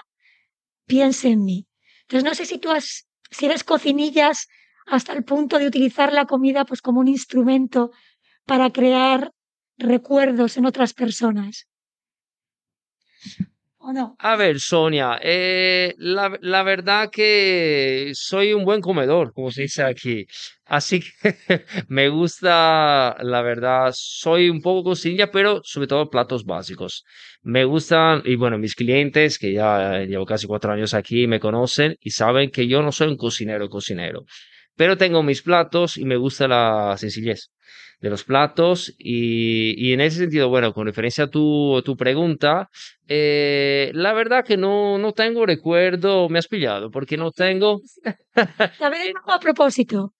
piense 0.85 1.29
en 1.29 1.43
mí. 1.43 1.67
Entonces, 2.09 2.23
no 2.23 2.33
sé 2.33 2.45
si 2.45 2.57
tú 2.57 2.71
has, 2.71 3.09
si 3.31 3.45
eres 3.45 3.63
cocinillas 3.63 4.48
hasta 4.86 5.13
el 5.13 5.24
punto 5.24 5.59
de 5.59 5.67
utilizar 5.67 6.12
la 6.12 6.25
comida 6.25 6.65
pues 6.65 6.81
como 6.81 7.00
un 7.00 7.07
instrumento 7.07 7.91
para 8.45 8.71
crear 8.71 9.31
recuerdos 9.77 10.57
en 10.57 10.65
otras 10.65 10.93
personas. 10.93 11.68
A 14.19 14.36
ver, 14.36 14.60
Sonia, 14.60 15.19
eh, 15.22 15.93
la, 15.98 16.38
la 16.41 16.63
verdad 16.63 17.10
que 17.12 18.12
soy 18.13 18.53
un 18.53 18.63
buen 18.63 18.81
comedor, 18.81 19.34
como 19.34 19.51
se 19.51 19.63
dice 19.63 19.84
aquí. 19.84 20.25
Así 20.65 21.00
que 21.01 21.08
me 21.88 22.10
gusta, 22.10 23.15
la 23.22 23.41
verdad, 23.41 23.91
soy 23.96 24.50
un 24.50 24.62
poco 24.62 24.89
cocinilla, 24.91 25.31
pero 25.31 25.62
sobre 25.63 25.88
todo 25.88 26.10
platos 26.10 26.46
básicos. 26.46 27.03
Me 27.41 27.63
gustan, 27.65 28.22
y 28.25 28.36
bueno, 28.36 28.58
mis 28.58 28.75
clientes, 28.75 29.39
que 29.39 29.53
ya 29.53 30.00
llevo 30.01 30.25
casi 30.25 30.46
cuatro 30.46 30.72
años 30.72 30.93
aquí, 30.93 31.25
me 31.27 31.39
conocen 31.39 31.96
y 32.01 32.12
saben 32.12 32.51
que 32.51 32.67
yo 32.67 32.81
no 32.81 32.91
soy 32.91 33.08
un 33.08 33.17
cocinero, 33.17 33.69
cocinero, 33.69 34.25
pero 34.79 34.95
tengo 34.95 35.24
mis 35.24 35.41
platos 35.41 35.98
y 35.98 36.05
me 36.05 36.15
gusta 36.15 36.48
la 36.48 36.95
sencillez 36.95 37.50
de 38.00 38.09
los 38.09 38.24
platos 38.24 38.95
y, 38.98 39.75
y 39.77 39.91
en 39.91 40.00
ese 40.00 40.19
sentido, 40.19 40.48
bueno, 40.48 40.71
con 40.71 40.88
referencia 40.88 41.25
a 41.25 41.29
tu, 41.29 41.81
tu 41.83 41.98
pregunta, 41.98 42.69
eh, 43.05 43.91
la 43.93 44.13
verdad 44.13 44.45
que 44.45 44.55
no, 44.55 44.98
no 44.98 45.12
tengo 45.12 45.45
recuerdo, 45.45 46.29
me 46.29 46.39
has 46.39 46.48
pillado, 46.48 46.91
porque 46.91 47.17
no 47.17 47.31
tengo... 47.31 47.81
También 48.79 49.15
a 49.27 49.38
propósito. 49.38 50.13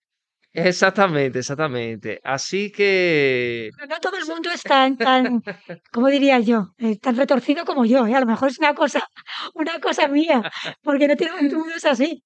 Exactamente, 0.52 1.38
exactamente. 1.38 2.20
Así 2.22 2.70
que... 2.70 3.70
No, 3.78 3.86
no 3.86 3.98
todo 3.98 4.18
el 4.18 4.26
mundo 4.26 4.50
es 4.50 4.62
tan, 4.62 4.98
tan, 4.98 5.42
¿cómo 5.90 6.08
diría 6.08 6.38
yo? 6.40 6.74
Eh, 6.76 6.98
tan 6.98 7.16
retorcido 7.16 7.64
como 7.64 7.86
yo, 7.86 8.06
¿eh? 8.06 8.14
A 8.14 8.20
lo 8.20 8.26
mejor 8.26 8.50
es 8.50 8.58
una 8.58 8.74
cosa, 8.74 9.08
una 9.54 9.80
cosa 9.80 10.06
mía, 10.06 10.42
porque 10.82 11.08
no 11.08 11.16
todo 11.16 11.38
el 11.38 11.50
mundo 11.50 11.74
es 11.74 11.86
así. 11.86 12.22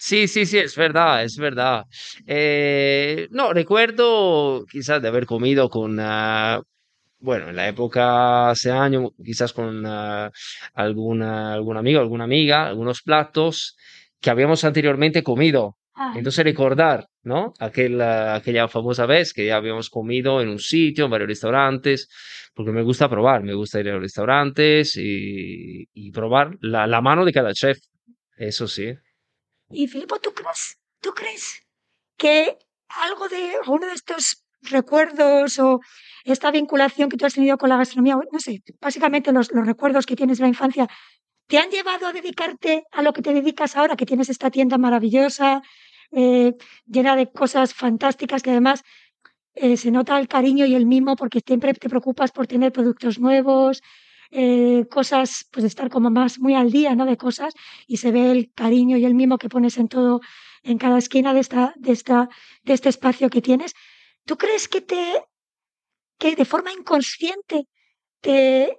Sí, 0.00 0.28
sí, 0.28 0.46
sí, 0.46 0.58
es 0.58 0.76
verdad, 0.76 1.24
es 1.24 1.36
verdad. 1.36 1.84
Eh, 2.26 3.26
no, 3.32 3.52
recuerdo 3.52 4.64
quizás 4.70 5.02
de 5.02 5.08
haber 5.08 5.26
comido 5.26 5.68
con, 5.68 5.98
ah, 6.00 6.60
bueno, 7.20 7.48
en 7.50 7.56
la 7.56 7.68
época 7.68 8.50
hace 8.50 8.70
años, 8.72 9.10
quizás 9.24 9.52
con 9.52 9.84
alguna, 10.74 11.54
algún 11.54 11.76
amigo, 11.76 12.00
alguna 12.00 12.24
amiga, 12.24 12.66
algunos 12.66 13.02
platos 13.02 13.76
que 14.20 14.30
habíamos 14.30 14.64
anteriormente 14.64 15.22
comido. 15.24 15.76
Ah, 15.94 16.12
Entonces 16.16 16.44
recordar, 16.44 17.06
¿no? 17.24 17.52
Aquel, 17.58 18.00
aquella 18.00 18.68
famosa 18.68 19.06
vez 19.06 19.32
que 19.32 19.46
ya 19.46 19.56
habíamos 19.56 19.90
comido 19.90 20.40
en 20.42 20.48
un 20.48 20.60
sitio, 20.60 21.06
en 21.06 21.10
varios 21.10 21.28
restaurantes, 21.28 22.08
porque 22.54 22.70
me 22.72 22.82
gusta 22.82 23.08
probar, 23.08 23.42
me 23.42 23.54
gusta 23.54 23.80
ir 23.80 23.88
a 23.90 23.94
los 23.94 24.02
restaurantes 24.02 24.96
y, 24.96 25.88
y 25.92 26.10
probar 26.12 26.56
la, 26.60 26.86
la 26.86 27.00
mano 27.00 27.24
de 27.24 27.32
cada 27.32 27.52
chef, 27.52 27.78
eso 28.36 28.68
sí. 28.68 28.94
Y 29.70 29.86
Filipo, 29.86 30.18
¿tú 30.18 30.32
crees, 30.32 30.78
tú 31.00 31.10
crees 31.12 31.62
que 32.16 32.58
algo 32.88 33.28
de 33.28 33.56
alguno 33.62 33.86
de 33.86 33.92
estos 33.92 34.44
recuerdos 34.62 35.58
o 35.58 35.80
esta 36.24 36.50
vinculación 36.50 37.08
que 37.08 37.16
tú 37.16 37.26
has 37.26 37.34
tenido 37.34 37.58
con 37.58 37.68
la 37.68 37.76
gastronomía, 37.76 38.16
no 38.32 38.40
sé, 38.40 38.62
básicamente 38.80 39.32
los, 39.32 39.52
los 39.52 39.66
recuerdos 39.66 40.06
que 40.06 40.16
tienes 40.16 40.38
de 40.38 40.42
la 40.42 40.48
infancia, 40.48 40.88
te 41.46 41.58
han 41.58 41.70
llevado 41.70 42.06
a 42.06 42.12
dedicarte 42.12 42.84
a 42.92 43.02
lo 43.02 43.12
que 43.12 43.22
te 43.22 43.32
dedicas 43.32 43.76
ahora, 43.76 43.96
que 43.96 44.06
tienes 44.06 44.28
esta 44.28 44.50
tienda 44.50 44.78
maravillosa, 44.78 45.62
eh, 46.12 46.54
llena 46.86 47.16
de 47.16 47.30
cosas 47.30 47.74
fantásticas, 47.74 48.42
que 48.42 48.50
además 48.50 48.82
eh, 49.54 49.76
se 49.76 49.90
nota 49.90 50.18
el 50.18 50.28
cariño 50.28 50.66
y 50.66 50.74
el 50.74 50.86
mimo 50.86 51.16
porque 51.16 51.40
siempre 51.44 51.72
te 51.74 51.88
preocupas 51.88 52.32
por 52.32 52.46
tener 52.46 52.72
productos 52.72 53.18
nuevos, 53.18 53.82
eh, 54.30 54.86
cosas, 54.90 55.46
pues 55.50 55.64
estar 55.64 55.90
como 55.90 56.10
más 56.10 56.38
muy 56.38 56.54
al 56.54 56.70
día, 56.70 56.94
¿no? 56.94 57.06
De 57.06 57.16
cosas 57.16 57.54
y 57.86 57.98
se 57.98 58.10
ve 58.10 58.30
el 58.30 58.52
cariño 58.52 58.96
y 58.96 59.04
el 59.04 59.14
mimo 59.14 59.38
que 59.38 59.48
pones 59.48 59.78
en 59.78 59.88
todo, 59.88 60.20
en 60.62 60.78
cada 60.78 60.98
esquina 60.98 61.34
de 61.34 61.40
esta, 61.40 61.72
de 61.76 61.92
esta, 61.92 62.28
de 62.62 62.72
este 62.74 62.88
espacio 62.88 63.30
que 63.30 63.42
tienes. 63.42 63.74
¿Tú 64.24 64.36
crees 64.36 64.68
que 64.68 64.80
te, 64.80 65.24
que 66.18 66.36
de 66.36 66.44
forma 66.44 66.72
inconsciente 66.72 67.66
te, 68.20 68.78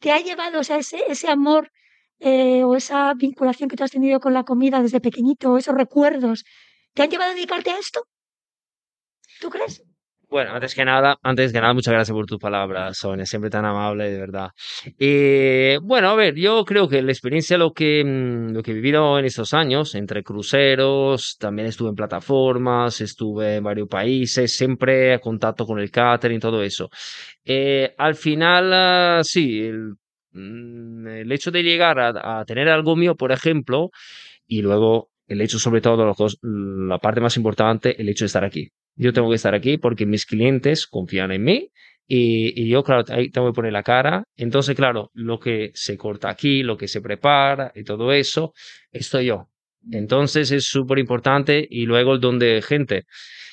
te 0.00 0.10
ha 0.10 0.18
llevado, 0.18 0.58
o 0.58 0.60
ese, 0.60 1.04
ese 1.08 1.28
amor 1.28 1.70
eh, 2.18 2.64
o 2.64 2.76
esa 2.76 3.14
vinculación 3.14 3.68
que 3.68 3.76
tú 3.76 3.84
has 3.84 3.90
tenido 3.90 4.20
con 4.20 4.32
la 4.32 4.44
comida 4.44 4.82
desde 4.82 5.00
pequeñito, 5.00 5.58
esos 5.58 5.74
recuerdos 5.74 6.44
te 6.94 7.02
han 7.02 7.10
llevado 7.10 7.32
a 7.32 7.34
dedicarte 7.34 7.70
a 7.70 7.78
esto? 7.78 8.06
¿Tú 9.40 9.50
crees? 9.50 9.82
Bueno, 10.32 10.52
antes 10.54 10.74
que 10.74 10.82
nada, 10.86 11.18
antes 11.22 11.52
que 11.52 11.60
nada, 11.60 11.74
muchas 11.74 11.92
gracias 11.92 12.14
por 12.14 12.24
tus 12.24 12.38
palabras, 12.38 12.96
Sonia, 12.96 13.26
siempre 13.26 13.50
tan 13.50 13.66
amable, 13.66 14.10
de 14.10 14.18
verdad. 14.18 14.48
Eh, 14.98 15.78
bueno, 15.82 16.08
a 16.08 16.14
ver, 16.14 16.34
yo 16.36 16.64
creo 16.64 16.88
que 16.88 17.02
la 17.02 17.12
experiencia, 17.12 17.58
lo 17.58 17.74
que, 17.74 18.02
mm, 18.02 18.54
lo 18.54 18.62
que 18.62 18.70
he 18.70 18.74
vivido 18.74 19.18
en 19.18 19.26
estos 19.26 19.52
años, 19.52 19.94
entre 19.94 20.22
cruceros, 20.22 21.36
también 21.38 21.68
estuve 21.68 21.90
en 21.90 21.96
plataformas, 21.96 23.02
estuve 23.02 23.56
en 23.56 23.64
varios 23.64 23.88
países, 23.88 24.56
siempre 24.56 25.12
a 25.12 25.18
contacto 25.18 25.66
con 25.66 25.78
el 25.78 25.90
catering, 25.90 26.40
todo 26.40 26.62
eso. 26.62 26.88
Eh, 27.44 27.94
al 27.98 28.14
final, 28.14 28.72
ah, 28.72 29.20
sí, 29.22 29.60
el, 29.60 29.96
mm, 30.32 31.08
el 31.08 31.30
hecho 31.32 31.50
de 31.50 31.62
llegar 31.62 32.00
a, 32.00 32.40
a 32.40 32.44
tener 32.46 32.70
algo 32.70 32.96
mío, 32.96 33.16
por 33.16 33.32
ejemplo, 33.32 33.90
y 34.46 34.62
luego 34.62 35.10
el 35.26 35.42
hecho, 35.42 35.58
sobre 35.58 35.82
todo, 35.82 36.14
la 36.42 36.98
parte 36.98 37.20
más 37.20 37.36
importante, 37.36 38.00
el 38.00 38.08
hecho 38.08 38.24
de 38.24 38.26
estar 38.28 38.44
aquí. 38.44 38.70
Yo 38.94 39.12
tengo 39.12 39.30
que 39.30 39.36
estar 39.36 39.54
aquí 39.54 39.78
porque 39.78 40.06
mis 40.06 40.26
clientes 40.26 40.86
confían 40.86 41.32
en 41.32 41.44
mí 41.44 41.68
y, 42.06 42.68
yo, 42.68 42.82
claro, 42.82 43.04
ahí 43.08 43.30
tengo 43.30 43.48
que 43.48 43.54
poner 43.54 43.72
la 43.72 43.82
cara. 43.82 44.24
Entonces, 44.36 44.76
claro, 44.76 45.10
lo 45.14 45.38
que 45.38 45.70
se 45.74 45.96
corta 45.96 46.28
aquí, 46.28 46.62
lo 46.62 46.76
que 46.76 46.88
se 46.88 47.00
prepara 47.00 47.72
y 47.74 47.84
todo 47.84 48.12
eso, 48.12 48.52
estoy 48.90 49.26
yo. 49.26 49.48
Entonces 49.90 50.50
es 50.52 50.64
súper 50.66 50.98
importante 50.98 51.66
y 51.68 51.86
luego 51.86 52.14
el 52.14 52.20
don 52.20 52.38
de 52.38 52.62
gente, 52.62 53.04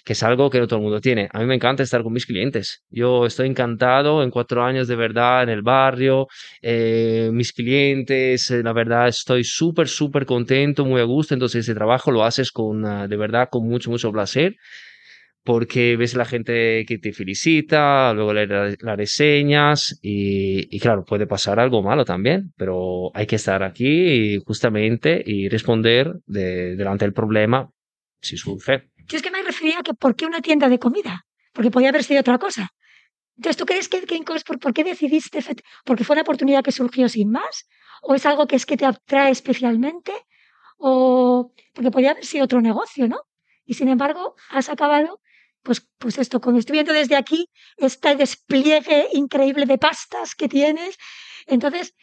que 0.06 0.14
es 0.14 0.22
algo 0.24 0.50
que 0.50 0.60
no 0.60 0.68
todo 0.68 0.78
el 0.78 0.84
mundo 0.84 1.02
tiene. 1.02 1.30
A 1.32 1.40
mí 1.40 1.46
me 1.46 1.56
encanta 1.56 1.84
estar 1.84 2.04
con 2.04 2.14
mis 2.14 2.26
clientes. 2.26 2.84
Yo 2.90 3.26
estoy 3.26 3.48
encantado 3.48 4.22
en 4.24 4.30
cuatro 4.30 4.64
años 4.64 4.88
de 4.88 4.96
verdad 4.96 5.44
en 5.44 5.50
el 5.50 5.62
barrio, 5.62 6.28
eh, 6.62 7.30
mis 7.34 7.54
clientes, 7.54 8.52
eh, 8.52 8.62
la 8.62 8.74
verdad 8.74 9.08
estoy 9.08 9.44
súper, 9.44 9.88
súper 9.88 10.26
contento, 10.26 10.86
muy 10.86 11.02
a 11.02 11.06
gusto. 11.06 11.34
Entonces 11.34 11.62
ese 11.66 11.74
trabajo 11.74 12.12
lo 12.12 12.24
haces 12.24 12.52
con, 12.52 12.86
ah, 12.86 13.08
de 13.08 13.18
verdad, 13.18 13.48
con 13.50 13.68
mucho, 13.68 13.90
mucho 13.90 14.12
placer 14.12 14.56
porque 15.44 15.96
ves 15.96 16.16
la 16.16 16.26
gente 16.26 16.86
que 16.86 16.98
te 16.98 17.14
felicita, 17.14 18.14
luego 18.14 18.34
le 18.34 18.48
las 18.48 18.98
reseñas 18.98 19.98
y, 20.02 20.80
claro, 20.80 21.06
puede 21.06 21.28
pasar 21.28 21.60
algo 21.60 21.82
malo 21.82 22.06
también, 22.06 22.54
pero 22.58 23.12
hay 23.14 23.26
que 23.26 23.38
estar 23.38 23.64
aquí 23.64 24.40
justamente 24.46 25.24
y 25.26 25.50
responder 25.50 26.20
de, 26.26 26.76
delante 26.76 27.06
del 27.06 27.14
problema 27.14 27.72
si 28.22 28.38
surge. 28.38 28.90
Yo 29.08 29.18
es 29.18 29.24
que 29.24 29.32
me 29.32 29.42
refería 29.42 29.80
a 29.80 29.84
que 29.84 29.94
¿por 29.94 30.16
qué 30.16 30.26
una 30.26 30.42
tienda 30.42 30.70
de 30.70 30.78
comida? 30.78 31.26
Porque 31.54 31.72
podía 31.72 31.90
haber 31.90 32.04
sido 32.04 32.20
otra 32.20 32.38
cosa. 32.38 32.70
Entonces, 33.38 33.58
¿tú 33.58 33.66
crees 33.66 33.88
que, 33.88 34.02
que 34.02 34.22
por, 34.46 34.60
por, 34.60 34.74
qué 34.74 34.84
decidiste? 34.84 35.40
¿Porque 35.86 36.04
fue 36.04 36.16
una 36.16 36.24
oportunidad 36.24 36.64
que 36.64 36.74
surgió 36.74 37.08
sin 37.08 37.32
más? 37.32 37.68
¿O 38.02 38.14
es 38.14 38.26
algo 38.26 38.46
que 38.48 38.58
es 38.58 38.66
que 38.66 38.76
te 38.76 38.86
atrae 38.86 39.32
especialmente? 39.32 40.12
¿O 40.78 41.54
porque 41.74 41.90
podía 41.90 42.12
haber 42.12 42.26
sido 42.26 42.44
otro 42.44 42.62
negocio, 42.62 43.08
¿no? 43.08 43.22
Y 43.66 43.76
sin 43.76 43.88
embargo, 43.88 44.36
has 44.50 44.70
acabado 44.70 45.22
pues, 45.64 45.88
pues 45.98 46.18
esto, 46.18 46.40
viendo 46.72 46.94
desde 46.94 47.16
aquí 47.16 47.48
este 47.78 48.16
despliegue 48.16 49.08
increíble 49.14 49.66
de 49.66 49.78
pastas 49.78 50.36
que 50.36 50.48
tienes, 50.48 50.98
entonces, 51.48 51.96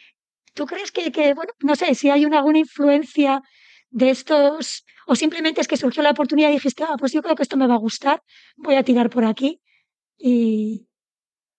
¿tú 0.55 0.67
crees 0.67 0.93
que, 0.93 1.11
que 1.13 1.35
bueno, 1.35 1.53
no 1.61 1.75
sé, 1.77 1.95
si 1.95 2.11
hay 2.11 2.25
una, 2.25 2.39
alguna 2.39 2.59
influencia 2.59 3.43
de 3.91 4.11
estos, 4.11 4.85
o 5.07 5.15
simplemente 5.15 5.61
es 5.61 5.69
que 5.69 5.77
surgió 5.77 6.03
la 6.03 6.11
oportunidad 6.11 6.51
y 6.51 6.55
dijiste, 6.55 6.85
ah, 6.85 6.97
pues 6.99 7.13
yo 7.13 7.23
creo 7.23 7.35
que 7.35 7.43
esto 7.43 7.57
me 7.57 7.67
va 7.67 7.75
a 7.75 7.79
gustar, 7.79 8.23
voy 8.57 8.75
a 8.75 8.83
tirar 8.83 9.11
por 9.11 9.25
aquí 9.25 9.61
y... 10.19 10.89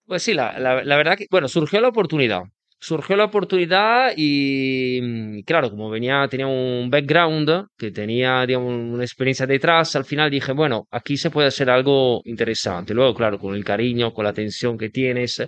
Pues 0.06 0.24
sí, 0.24 0.34
la, 0.34 0.58
la 0.58 0.96
verdad 0.96 1.18
que, 1.18 1.27
bueno, 1.30 1.50
surgió 1.50 1.82
la 1.82 1.89
oportunidad 1.89 2.44
surgió 2.79 3.15
la 3.15 3.25
oportunidad 3.25 4.13
y 4.15 5.43
claro, 5.43 5.69
como 5.69 5.89
venía, 5.89 6.27
tenía 6.29 6.48
un 6.48 6.89
background 6.89 7.67
que 7.77 7.91
tenía, 7.91 8.46
digamos, 8.46 8.72
una 8.72 9.03
experiencia 9.03 9.46
detrás, 9.48 9.96
al 9.96 10.05
final 10.05 10.29
dije, 10.29 10.51
bueno, 10.53 10.88
aquí 10.91 11.17
se 11.17 11.29
puede 11.29 11.48
hacer 11.48 11.69
algo 11.69 12.22
interesante. 12.25 12.93
Luego, 12.93 13.13
claro, 13.15 13.39
con 13.39 13.55
el 13.55 13.63
cariño, 13.65 14.13
con 14.13 14.24
la 14.25 14.31
atención 14.31 14.77
que 14.77 14.89
tienes, 14.89 15.41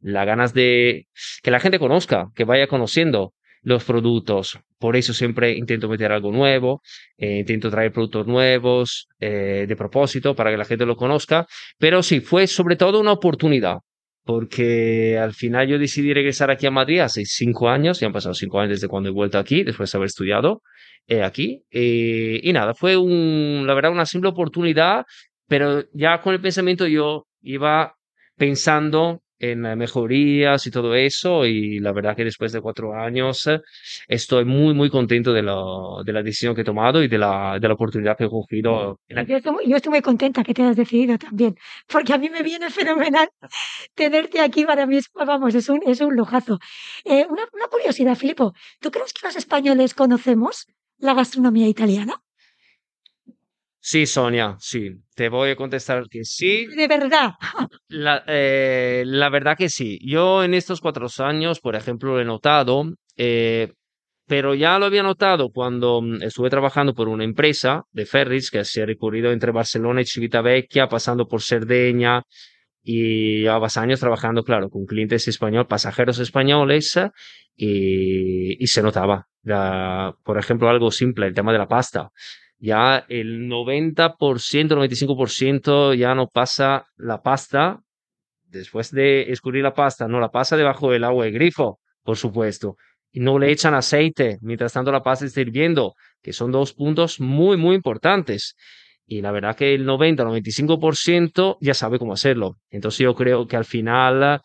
las 0.00 0.26
ganas 0.26 0.54
de 0.54 1.06
que 1.42 1.50
la 1.50 1.60
gente 1.60 1.78
conozca, 1.78 2.28
que 2.34 2.44
vaya 2.44 2.66
conociendo 2.66 3.34
los 3.62 3.84
productos. 3.84 4.58
Por 4.78 4.96
eso 4.96 5.14
siempre 5.14 5.52
intento 5.56 5.88
meter 5.88 6.10
algo 6.10 6.32
nuevo, 6.32 6.82
eh, 7.16 7.38
intento 7.38 7.70
traer 7.70 7.92
productos 7.92 8.26
nuevos 8.26 9.08
eh, 9.20 9.66
de 9.68 9.76
propósito 9.76 10.34
para 10.34 10.50
que 10.50 10.56
la 10.56 10.64
gente 10.64 10.84
lo 10.86 10.96
conozca. 10.96 11.46
Pero 11.78 12.02
sí, 12.02 12.20
fue 12.20 12.46
sobre 12.48 12.76
todo 12.76 13.00
una 13.00 13.12
oportunidad 13.12 13.78
porque 14.24 15.18
al 15.18 15.34
final 15.34 15.66
yo 15.68 15.78
decidí 15.78 16.14
regresar 16.14 16.50
aquí 16.50 16.66
a 16.66 16.70
Madrid 16.70 17.00
hace 17.00 17.24
cinco 17.24 17.68
años, 17.68 18.00
ya 18.00 18.06
han 18.06 18.12
pasado 18.12 18.34
cinco 18.34 18.60
años 18.60 18.70
desde 18.70 18.88
cuando 18.88 19.08
he 19.08 19.12
vuelto 19.12 19.38
aquí, 19.38 19.64
después 19.64 19.90
de 19.90 19.98
haber 19.98 20.06
estudiado 20.06 20.62
eh, 21.08 21.22
aquí. 21.22 21.64
Eh, 21.70 22.40
y 22.42 22.52
nada, 22.52 22.74
fue 22.74 22.96
un, 22.96 23.64
la 23.66 23.74
verdad 23.74 23.92
una 23.92 24.06
simple 24.06 24.30
oportunidad, 24.30 25.04
pero 25.48 25.84
ya 25.92 26.20
con 26.20 26.34
el 26.34 26.40
pensamiento 26.40 26.86
yo 26.86 27.26
iba 27.40 27.94
pensando 28.36 29.22
en 29.42 29.60
mejorías 29.76 30.64
y 30.66 30.70
todo 30.70 30.94
eso, 30.94 31.44
y 31.44 31.80
la 31.80 31.92
verdad 31.92 32.14
que 32.14 32.24
después 32.24 32.52
de 32.52 32.60
cuatro 32.60 32.94
años 32.94 33.48
estoy 34.06 34.44
muy, 34.44 34.72
muy 34.72 34.88
contento 34.88 35.32
de, 35.32 35.42
lo, 35.42 36.02
de 36.04 36.12
la 36.12 36.22
decisión 36.22 36.54
que 36.54 36.60
he 36.60 36.64
tomado 36.64 37.02
y 37.02 37.08
de 37.08 37.18
la, 37.18 37.58
de 37.60 37.66
la 37.66 37.74
oportunidad 37.74 38.16
que 38.16 38.24
he 38.24 38.28
cogido. 38.28 39.00
Yo, 39.08 39.36
estoy, 39.36 39.66
yo, 39.66 39.76
estoy, 39.76 39.90
muy 39.90 40.00
contenta 40.00 40.44
que 40.44 40.54
te 40.54 40.62
hayas 40.62 40.76
decidido 40.76 41.18
también, 41.18 41.56
porque 41.88 42.12
a 42.12 42.18
mí 42.18 42.30
me 42.30 42.42
viene 42.42 42.70
fenomenal 42.70 43.28
tenerte 43.94 44.40
aquí, 44.40 44.64
para 44.64 44.86
mí, 44.86 45.00
vamos, 45.14 45.56
es 45.56 45.68
un, 45.68 45.80
es 45.86 46.00
un 46.00 46.14
lujazo. 46.14 46.60
Eh, 47.04 47.26
una, 47.28 47.42
una 47.52 47.66
curiosidad, 47.68 48.14
Filipo, 48.14 48.54
¿tú 48.80 48.92
crees 48.92 49.12
que 49.12 49.26
los 49.26 49.34
españoles 49.34 49.92
conocemos 49.94 50.68
la 50.98 51.14
gastronomía 51.14 51.66
italiana? 51.66 52.22
Sí, 53.84 54.06
Sonia, 54.06 54.56
sí. 54.60 54.92
Te 55.16 55.28
voy 55.28 55.50
a 55.50 55.56
contestar 55.56 56.08
que 56.08 56.24
sí. 56.24 56.66
De 56.66 56.86
verdad. 56.86 57.32
La, 57.88 58.22
eh, 58.28 59.02
la 59.04 59.28
verdad 59.28 59.56
que 59.58 59.68
sí. 59.68 59.98
Yo 60.06 60.44
en 60.44 60.54
estos 60.54 60.80
cuatro 60.80 61.08
años, 61.18 61.58
por 61.58 61.74
ejemplo, 61.74 62.14
lo 62.14 62.20
he 62.20 62.24
notado, 62.24 62.84
eh, 63.16 63.72
pero 64.28 64.54
ya 64.54 64.78
lo 64.78 64.86
había 64.86 65.02
notado 65.02 65.50
cuando 65.50 66.00
estuve 66.20 66.48
trabajando 66.48 66.94
por 66.94 67.08
una 67.08 67.24
empresa 67.24 67.82
de 67.90 68.06
ferries 68.06 68.52
que 68.52 68.64
se 68.64 68.82
ha 68.82 68.86
recorrido 68.86 69.32
entre 69.32 69.50
Barcelona 69.50 70.00
y 70.00 70.06
Civitavecchia, 70.06 70.88
pasando 70.88 71.26
por 71.26 71.42
Cerdeña, 71.42 72.22
y 72.84 73.40
llevabas 73.40 73.76
años 73.78 73.98
trabajando, 73.98 74.44
claro, 74.44 74.70
con 74.70 74.86
clientes 74.86 75.26
españoles, 75.26 75.66
pasajeros 75.68 76.20
españoles, 76.20 77.00
y, 77.56 78.62
y 78.62 78.66
se 78.68 78.80
notaba. 78.80 79.26
Por 80.22 80.38
ejemplo, 80.38 80.68
algo 80.68 80.92
simple, 80.92 81.26
el 81.26 81.34
tema 81.34 81.50
de 81.50 81.58
la 81.58 81.66
pasta 81.66 82.12
ya 82.62 83.04
el 83.08 83.48
90%, 83.48 84.16
95% 84.16 85.94
ya 85.94 86.14
no 86.14 86.28
pasa 86.28 86.86
la 86.96 87.20
pasta. 87.20 87.80
Después 88.44 88.92
de 88.92 89.32
escurrir 89.32 89.64
la 89.64 89.74
pasta, 89.74 90.06
no 90.06 90.20
la 90.20 90.30
pasa 90.30 90.56
debajo 90.56 90.92
del 90.92 91.02
agua 91.02 91.24
de 91.24 91.32
grifo, 91.32 91.80
por 92.04 92.16
supuesto. 92.16 92.76
Y 93.10 93.18
no 93.18 93.36
le 93.40 93.50
echan 93.50 93.74
aceite 93.74 94.38
mientras 94.42 94.74
tanto 94.74 94.92
la 94.92 95.02
pasta 95.02 95.26
está 95.26 95.40
hirviendo, 95.40 95.94
que 96.22 96.32
son 96.32 96.52
dos 96.52 96.72
puntos 96.72 97.18
muy, 97.18 97.56
muy 97.56 97.74
importantes. 97.74 98.54
Y 99.06 99.22
la 99.22 99.32
verdad 99.32 99.56
que 99.56 99.74
el 99.74 99.84
90, 99.84 100.24
95% 100.24 101.58
ya 101.60 101.74
sabe 101.74 101.98
cómo 101.98 102.12
hacerlo. 102.12 102.58
Entonces 102.70 103.00
yo 103.00 103.16
creo 103.16 103.48
que 103.48 103.56
al 103.56 103.64
final 103.64 104.40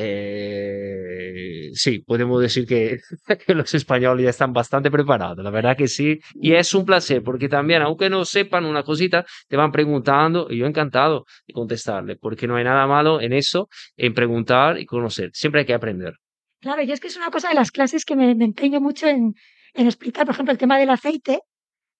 eh, 0.00 1.70
sí, 1.72 1.98
podemos 1.98 2.40
decir 2.40 2.66
que, 2.68 3.00
los 3.48 3.74
españoles 3.74 4.24
ya 4.24 4.30
están 4.30 4.52
bastante 4.52 4.92
preparados, 4.92 5.42
la 5.42 5.50
verdad 5.50 5.76
que 5.76 5.88
sí, 5.88 6.20
y 6.34 6.52
es 6.52 6.72
un 6.72 6.84
placer 6.84 7.22
porque 7.24 7.48
también, 7.48 7.82
aunque 7.82 8.08
no 8.08 8.24
sepan 8.24 8.64
una 8.64 8.84
cosita, 8.84 9.26
te 9.48 9.56
van 9.56 9.72
preguntando 9.72 10.46
y 10.50 10.58
yo 10.58 10.66
encantado 10.66 11.26
de 11.48 11.52
contestarle, 11.52 12.14
porque 12.14 12.46
no 12.46 12.54
hay 12.54 12.62
nada 12.62 12.86
malo 12.86 13.20
en 13.20 13.32
eso, 13.32 13.68
en 13.96 14.14
preguntar 14.14 14.78
y 14.78 14.86
conocer, 14.86 15.30
siempre 15.32 15.62
hay 15.62 15.66
que 15.66 15.74
aprender. 15.74 16.14
Claro, 16.60 16.82
y 16.82 16.92
es 16.92 17.00
que 17.00 17.08
es 17.08 17.16
una 17.16 17.30
cosa 17.30 17.48
de 17.48 17.56
las 17.56 17.72
clases 17.72 18.04
que 18.04 18.14
me, 18.14 18.30
empeño 18.30 18.80
mucho 18.80 19.08
en, 19.08 19.34
en, 19.74 19.86
explicar, 19.86 20.26
por 20.26 20.34
ejemplo, 20.34 20.52
el 20.52 20.58
tema 20.58 20.78
del 20.78 20.90
aceite, 20.90 21.40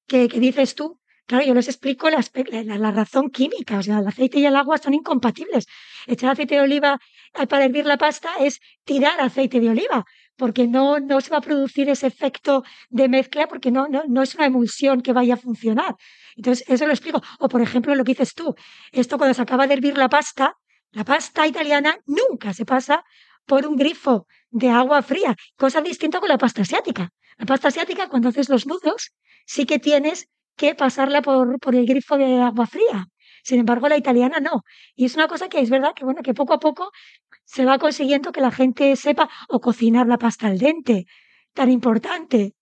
que, 0.07 0.29
que 0.29 0.39
dices 0.39 0.77
tú, 0.77 1.01
Claro, 1.27 1.45
yo 1.45 1.53
les 1.53 1.69
explico 1.69 2.09
la, 2.09 2.25
la, 2.79 2.91
razón 2.91 3.29
química, 3.29 3.77
o 3.77 3.83
sea, 3.83 3.99
el 3.99 4.07
aceite 4.07 4.39
y 4.39 4.47
el 4.47 4.57
agua 4.57 4.79
son 4.79 4.95
incompatibles. 4.95 5.67
Echar 6.07 6.31
aceite 6.31 6.55
de 6.55 6.63
oliva 6.63 6.99
para 7.49 7.65
hervir 7.65 7.87
la 7.87 7.99
pasta 7.99 8.31
es 8.41 8.61
tirar 8.85 9.21
aceite 9.21 9.61
de 9.61 9.71
oliva, 9.71 10.05
porque 10.37 10.67
no, 10.67 11.01
no 11.01 11.21
se 11.21 11.31
va 11.31 11.39
a 11.39 11.41
producir 11.41 11.89
ese 11.89 12.07
efecto 12.07 12.63
de 12.89 13.09
mezcla, 13.09 13.47
porque 13.49 13.71
no, 13.71 13.89
no, 13.89 14.03
no 14.09 14.23
es 14.23 14.35
una 14.35 14.47
emulsión 14.47 15.01
que 15.01 15.13
vaya 15.13 15.35
a 15.35 15.37
funcionar. 15.37 15.97
Entonces, 16.37 16.65
eso 16.69 16.87
lo 16.87 16.93
explico. 16.93 17.21
O, 17.41 17.49
por 17.49 17.61
ejemplo, 17.61 17.95
lo 17.95 18.05
que 18.05 18.13
dices 18.13 18.35
tú, 18.35 18.55
esto 18.93 19.19
cuando 19.19 19.35
se 19.35 19.43
acaba 19.43 19.67
de 19.67 19.75
hervir 19.75 19.99
la 19.99 20.09
pasta, 20.09 20.55
la 20.93 21.05
pasta 21.05 21.47
italiana 21.47 21.99
nunca 22.07 22.55
se 22.55 22.65
pasa 22.65 23.05
por 23.45 23.67
un 23.67 23.77
grifo 23.77 24.27
de 24.51 24.71
agua 24.71 25.03
fría, 25.03 25.35
cosa 25.57 25.81
distinta 25.81 26.21
con 26.21 26.29
la 26.29 26.39
pasta 26.39 26.63
asiática. 26.63 27.11
La 27.37 27.47
pasta 27.47 27.69
asiática, 27.69 28.09
cuando 28.09 28.29
haces 28.29 28.49
los 28.49 28.67
nudos, 28.67 29.13
sí 29.47 29.67
que 29.67 29.79
tienes 29.79 30.29
que 30.57 30.75
pasarla 30.75 31.23
por, 31.23 31.59
por 31.61 31.75
el 31.75 31.87
grifo 31.87 32.17
de 32.17 32.41
agua 32.41 32.67
fría. 32.67 33.07
Sin 33.43 33.61
embargo, 33.61 33.89
la 33.89 33.97
italiana 33.97 34.41
no. 34.41 34.63
Y 34.95 35.05
es 35.05 35.15
una 35.15 35.29
cosa 35.29 35.49
que 35.49 35.61
es 35.61 35.71
verdad 35.71 35.93
que, 35.95 36.05
bueno, 36.05 36.23
que 36.23 36.35
poco 36.35 36.55
a 36.55 36.59
poco 36.59 36.91
se 37.45 37.65
va 37.65 37.79
consiguiendo 37.79 38.33
que 38.33 38.41
la 38.41 38.51
gente 38.51 38.95
sepa 38.97 39.29
o 39.49 39.61
cocinar 39.61 40.07
la 40.07 40.19
pasta 40.19 40.47
al 40.47 40.59
dente, 40.59 41.07
tan 41.55 41.71
importante. 41.71 42.55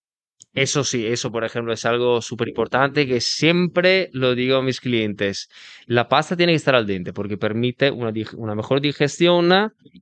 Eso 0.53 0.83
sí, 0.83 1.05
eso 1.05 1.31
por 1.31 1.43
ejemplo 1.43 1.71
es 1.71 1.85
algo 1.85 2.19
súper 2.19 2.47
importante 2.47 3.05
que 3.05 3.21
siempre 3.21 4.09
lo 4.13 4.33
digo 4.33 4.57
a 4.57 4.63
mis 4.63 4.79
clientes. 4.79 5.49
La 5.85 6.07
pasta 6.07 6.35
tiene 6.35 6.53
que 6.53 6.57
estar 6.57 6.73
al 6.73 6.87
dente 6.87 7.13
porque 7.13 7.37
permite 7.37 7.91
una, 7.91 8.55
mejor 8.55 8.81
digestión 8.81 9.51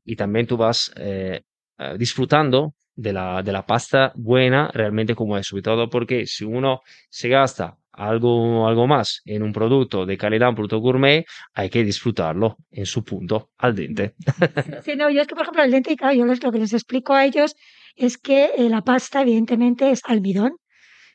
y 0.06 0.16
también 0.16 0.48
tú 0.48 0.56
vas 0.56 0.94
eh, 0.96 1.42
eh, 1.78 1.96
disfrutando 1.98 2.74
de 2.96 3.12
la, 3.12 3.44
de 3.44 3.52
la 3.52 3.66
pasta 3.66 4.14
buena 4.16 4.72
realmente 4.74 5.14
como 5.14 5.38
es, 5.38 5.48
sobre 5.48 5.64
todo 5.64 5.90
porque 5.90 6.26
si 6.26 6.46
uno 6.46 6.80
se 7.10 7.28
gasta 7.28 7.76
algo, 7.98 8.68
algo 8.68 8.88
más 8.88 9.22
en 9.26 9.44
un 9.44 9.54
producto 9.54 10.06
de 10.06 10.18
calidad, 10.18 10.50
un 10.50 10.56
producto 10.56 10.80
gourmet, 10.80 11.26
hay 11.54 11.70
que 11.70 11.84
disfrutarlo 11.84 12.58
en 12.72 12.86
su 12.86 13.04
punto, 13.04 13.52
al 13.58 13.76
dente. 13.76 14.16
Sí, 14.84 14.96
no, 14.96 15.10
yo 15.10 15.22
es 15.22 15.28
que, 15.28 15.36
por 15.36 15.44
ejemplo, 15.44 15.64
el 15.64 15.72
dente, 15.72 15.96
claro, 15.96 16.14
yo 16.14 16.26
les, 16.26 16.44
lo 16.44 16.52
que 16.52 16.60
les 16.60 16.74
explico 16.74 17.14
a 17.14 17.26
ellos 17.26 17.56
es 17.96 18.18
que 18.18 18.52
eh, 18.58 18.70
la 18.70 18.82
pasta, 18.82 19.22
evidentemente, 19.22 19.90
es 19.92 20.02
almidón. 20.06 20.58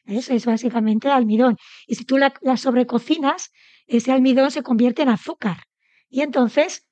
Eso 0.07 0.33
es 0.35 0.47
básicamente 0.47 1.09
almidón. 1.09 1.57
Y 1.87 1.95
si 1.95 2.05
tú 2.05 2.19
la, 2.19 2.33
la 2.41 2.57
sobrecocinas, 2.57 3.51
ese 3.87 4.13
almidón 4.13 4.51
se 4.51 4.63
convierte 4.63 5.03
en 5.03 5.11
azúcar. 5.11 5.59
Y 6.09 6.23
entonces 6.23 6.87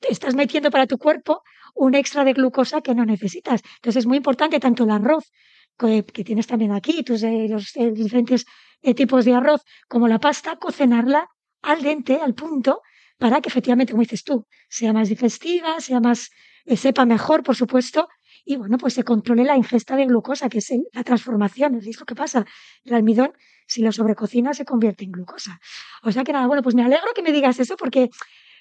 te 0.00 0.12
estás 0.12 0.34
metiendo 0.34 0.70
para 0.70 0.86
tu 0.86 0.98
cuerpo 0.98 1.42
un 1.74 1.94
extra 1.94 2.24
de 2.24 2.32
glucosa 2.32 2.80
que 2.80 2.94
no 2.94 3.04
necesitas. 3.04 3.62
Entonces 3.76 4.00
es 4.00 4.06
muy 4.06 4.16
importante 4.16 4.60
tanto 4.60 4.84
el 4.84 4.90
arroz 4.90 5.30
que, 5.78 6.02
tienes 6.02 6.46
también 6.46 6.72
aquí, 6.72 7.02
tus, 7.02 7.22
eh, 7.22 7.46
los 7.48 7.76
eh, 7.76 7.90
diferentes 7.90 8.44
eh, 8.84 8.94
tipos 8.94 9.24
de 9.24 9.34
arroz, 9.34 9.62
como 9.88 10.08
la 10.08 10.18
pasta, 10.18 10.56
cocinarla 10.56 11.28
al 11.62 11.82
dente, 11.82 12.20
al 12.20 12.34
punto, 12.34 12.82
para 13.18 13.40
que 13.40 13.48
efectivamente, 13.48 13.92
como 13.92 14.02
dices 14.02 14.24
tú, 14.24 14.46
sea 14.68 14.92
más 14.92 15.08
digestiva, 15.08 15.80
sea 15.80 16.00
más, 16.00 16.30
sepa 16.76 17.04
mejor, 17.06 17.42
por 17.42 17.56
supuesto, 17.56 18.08
y 18.44 18.56
bueno, 18.56 18.76
pues 18.76 18.94
se 18.94 19.04
controle 19.04 19.44
la 19.44 19.56
ingesta 19.56 19.96
de 19.96 20.04
glucosa, 20.06 20.48
que 20.50 20.58
es 20.58 20.70
la 20.92 21.02
transformación, 21.02 21.76
es 21.76 21.98
lo 21.98 22.04
que 22.04 22.14
pasa. 22.14 22.44
El 22.84 22.94
almidón, 22.94 23.32
si 23.66 23.82
lo 23.82 23.90
sobrecocina, 23.90 24.52
se 24.52 24.66
convierte 24.66 25.04
en 25.04 25.12
glucosa. 25.12 25.60
O 26.02 26.12
sea 26.12 26.24
que 26.24 26.32
nada, 26.32 26.46
bueno, 26.46 26.62
pues 26.62 26.74
me 26.74 26.82
alegro 26.84 27.14
que 27.14 27.22
me 27.22 27.32
digas 27.32 27.58
eso 27.58 27.76
porque, 27.76 28.10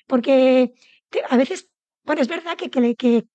porque 0.07 0.73
a 1.29 1.35
veces, 1.35 1.67
bueno, 2.05 2.21
es 2.21 2.29
verdad 2.29 2.55
que, 2.55 2.69
que, 2.69 2.95
que 2.95 3.25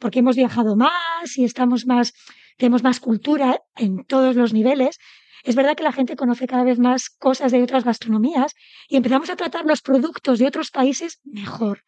porque 0.00 0.18
hemos 0.18 0.34
viajado 0.34 0.74
más 0.74 1.36
y 1.36 1.44
estamos 1.44 1.86
más, 1.86 2.14
tenemos 2.56 2.82
más 2.82 2.98
cultura 2.98 3.60
en 3.76 4.04
todos 4.04 4.34
los 4.34 4.52
niveles, 4.52 4.98
es 5.44 5.54
verdad 5.54 5.76
que 5.76 5.82
la 5.82 5.92
gente 5.92 6.16
conoce 6.16 6.46
cada 6.46 6.64
vez 6.64 6.78
más 6.78 7.10
cosas 7.10 7.52
de 7.52 7.62
otras 7.62 7.84
gastronomías 7.84 8.54
y 8.88 8.96
empezamos 8.96 9.30
a 9.30 9.36
tratar 9.36 9.64
los 9.64 9.82
productos 9.82 10.38
de 10.38 10.46
otros 10.46 10.70
países 10.70 11.20
mejor. 11.24 11.84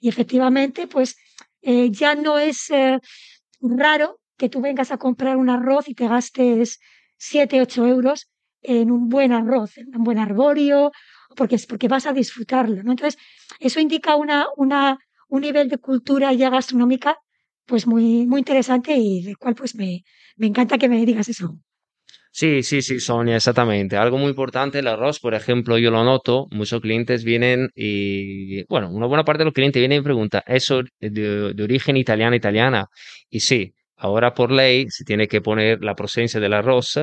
Y 0.00 0.08
efectivamente, 0.08 0.86
pues 0.86 1.16
eh, 1.62 1.90
ya 1.90 2.14
no 2.14 2.38
es 2.38 2.70
eh, 2.70 2.98
raro 3.60 4.20
que 4.36 4.48
tú 4.48 4.60
vengas 4.60 4.92
a 4.92 4.98
comprar 4.98 5.36
un 5.36 5.50
arroz 5.50 5.88
y 5.88 5.94
te 5.94 6.06
gastes 6.06 6.78
7, 7.16 7.60
8 7.60 7.86
euros 7.86 8.30
en 8.62 8.90
un 8.90 9.08
buen 9.08 9.32
arroz, 9.32 9.78
en 9.78 9.96
un 9.96 10.04
buen 10.04 10.18
arborio, 10.18 10.92
porque, 11.36 11.56
es 11.56 11.66
porque 11.66 11.88
vas 11.88 12.06
a 12.06 12.12
disfrutarlo. 12.12 12.82
¿no? 12.82 12.92
Entonces, 12.92 13.20
eso 13.58 13.80
indica 13.80 14.16
una, 14.16 14.46
un 14.56 15.40
nivel 15.40 15.68
de 15.68 15.78
cultura 15.78 16.32
ya 16.32 16.50
gastronómica 16.50 17.18
pues 17.66 17.86
muy, 17.86 18.26
muy 18.26 18.40
interesante 18.40 18.94
y 18.96 19.22
del 19.22 19.36
cual 19.36 19.54
pues 19.54 19.74
me, 19.74 20.02
me 20.36 20.46
encanta 20.46 20.78
que 20.78 20.88
me 20.88 21.04
digas 21.04 21.28
eso. 21.28 21.58
Sí, 22.30 22.62
sí, 22.62 22.82
sí, 22.82 23.00
Sonia, 23.00 23.36
exactamente. 23.36 23.96
Algo 23.96 24.16
muy 24.18 24.28
importante, 24.28 24.78
el 24.78 24.86
arroz, 24.86 25.18
por 25.18 25.34
ejemplo, 25.34 25.76
yo 25.78 25.90
lo 25.90 26.04
noto, 26.04 26.46
muchos 26.50 26.80
clientes 26.80 27.24
vienen 27.24 27.70
y, 27.74 28.64
bueno, 28.66 28.90
una 28.90 29.06
buena 29.06 29.24
parte 29.24 29.40
de 29.40 29.46
los 29.46 29.54
clientes 29.54 29.80
vienen 29.80 30.00
y 30.00 30.04
preguntan, 30.04 30.42
¿eso 30.46 30.82
de, 31.00 31.52
de 31.54 31.62
origen 31.62 31.96
italiana, 31.96 32.36
italiana? 32.36 32.86
Y 33.28 33.40
sí, 33.40 33.74
ahora 33.96 34.34
por 34.34 34.52
ley 34.52 34.86
se 34.88 35.04
tiene 35.04 35.26
que 35.26 35.40
poner 35.40 35.82
la 35.82 35.94
procedencia 35.96 36.38
del 36.38 36.52
arroz 36.52 36.98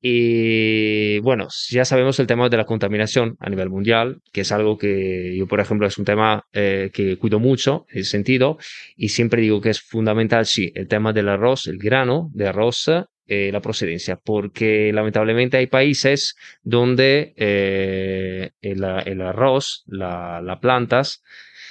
y 0.00 1.18
bueno, 1.20 1.48
ya 1.70 1.84
sabemos 1.84 2.20
el 2.20 2.28
tema 2.28 2.48
de 2.48 2.56
la 2.56 2.64
contaminación 2.64 3.36
a 3.40 3.50
nivel 3.50 3.68
mundial, 3.68 4.20
que 4.32 4.42
es 4.42 4.52
algo 4.52 4.78
que 4.78 5.34
yo, 5.36 5.48
por 5.48 5.60
ejemplo, 5.60 5.86
es 5.86 5.98
un 5.98 6.04
tema 6.04 6.44
eh, 6.52 6.90
que 6.92 7.18
cuido 7.18 7.40
mucho, 7.40 7.86
en 7.90 8.00
ese 8.00 8.10
sentido, 8.10 8.58
y 8.96 9.08
siempre 9.08 9.42
digo 9.42 9.60
que 9.60 9.70
es 9.70 9.80
fundamental, 9.80 10.46
sí, 10.46 10.70
el 10.74 10.86
tema 10.86 11.12
del 11.12 11.28
arroz, 11.28 11.66
el 11.66 11.78
grano 11.78 12.30
de 12.32 12.46
arroz, 12.46 12.88
eh, 13.26 13.50
la 13.52 13.60
procedencia, 13.60 14.16
porque 14.16 14.92
lamentablemente 14.92 15.56
hay 15.56 15.66
países 15.66 16.36
donde 16.62 17.34
eh, 17.36 18.50
el, 18.62 18.84
arroz, 18.84 19.82
las 19.86 20.42
la 20.42 20.60
plantas, 20.60 21.22